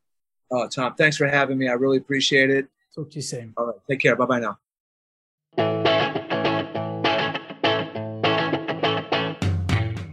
[0.52, 1.68] Oh, Tom, thanks for having me.
[1.68, 2.68] I really appreciate it.
[2.96, 3.54] Talk to you soon.
[3.58, 3.76] All right.
[3.90, 4.16] Take care.
[4.16, 4.58] Bye bye now.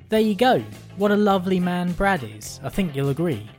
[0.08, 0.62] There you go.
[0.96, 2.60] What a lovely man Brad is.
[2.62, 3.50] I think you'll agree.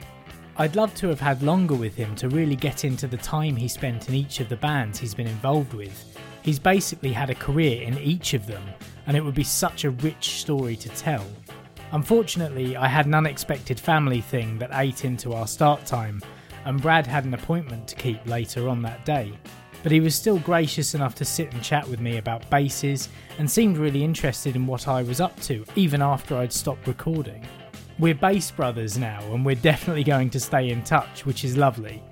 [0.60, 3.68] I'd love to have had longer with him to really get into the time he
[3.68, 6.18] spent in each of the bands he's been involved with.
[6.41, 8.64] He's basically had a career in each of them,
[9.05, 11.24] and it would be such a rich story to tell.
[11.91, 16.24] Unfortunately, I had an unexpected family thing that ate into our start time,
[16.66, 19.34] and Brad had an appointment to keep later on that day.
[19.84, 23.49] But he was still gracious enough to sit and chat with me about basses and
[23.49, 27.45] seemed really interested in what I was up to, even after I'd stopped recording.
[27.99, 32.03] We're bass brothers now, and we're definitely going to stay in touch, which is lovely.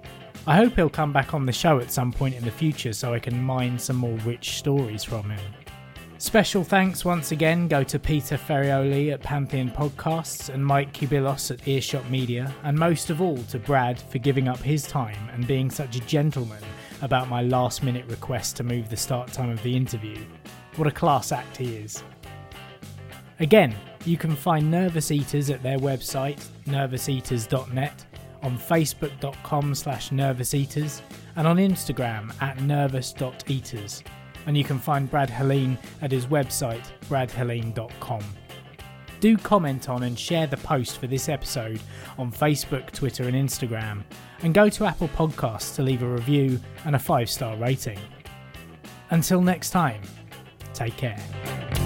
[0.47, 3.13] I hope he'll come back on the show at some point in the future so
[3.13, 5.39] I can mine some more rich stories from him.
[6.17, 11.67] Special thanks once again go to Peter Ferrioli at Pantheon Podcasts and Mike Kubilos at
[11.67, 15.69] Earshot Media, and most of all to Brad for giving up his time and being
[15.69, 16.63] such a gentleman
[17.03, 20.17] about my last minute request to move the start time of the interview.
[20.77, 22.01] What a class act he is.
[23.39, 23.75] Again,
[24.08, 28.06] you can find Nervous Eaters at their website, nervouseaters.net,
[28.43, 31.01] on facebook.com slash nervouseaters,
[31.36, 34.03] and on Instagram at nervous.eaters
[34.45, 38.24] and you can find Brad Hallen at his website, bradhallen.com.
[39.20, 41.80] Do comment on and share the post for this episode
[42.18, 44.03] on Facebook, Twitter, and Instagram,
[44.43, 47.99] and go to Apple Podcasts to leave a review and a five star rating.
[49.10, 50.01] Until next time,
[50.74, 51.84] take care.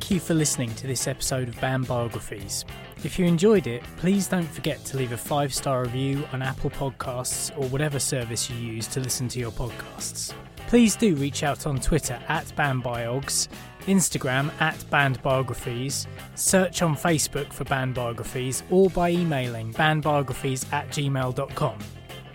[0.00, 2.64] Thank you for listening to this episode of Band Biographies.
[3.04, 6.70] If you enjoyed it, please don't forget to leave a five star review on Apple
[6.70, 10.32] Podcasts or whatever service you use to listen to your podcasts.
[10.68, 13.48] Please do reach out on Twitter at BandBiogs,
[13.82, 21.78] Instagram at BandBiographies, search on Facebook for Band Biographies, or by emailing bandbiographies at gmail.com.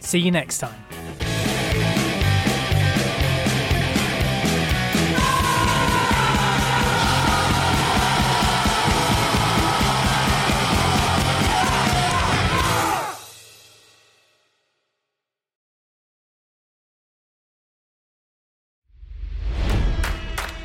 [0.02, 1.15] See you next time.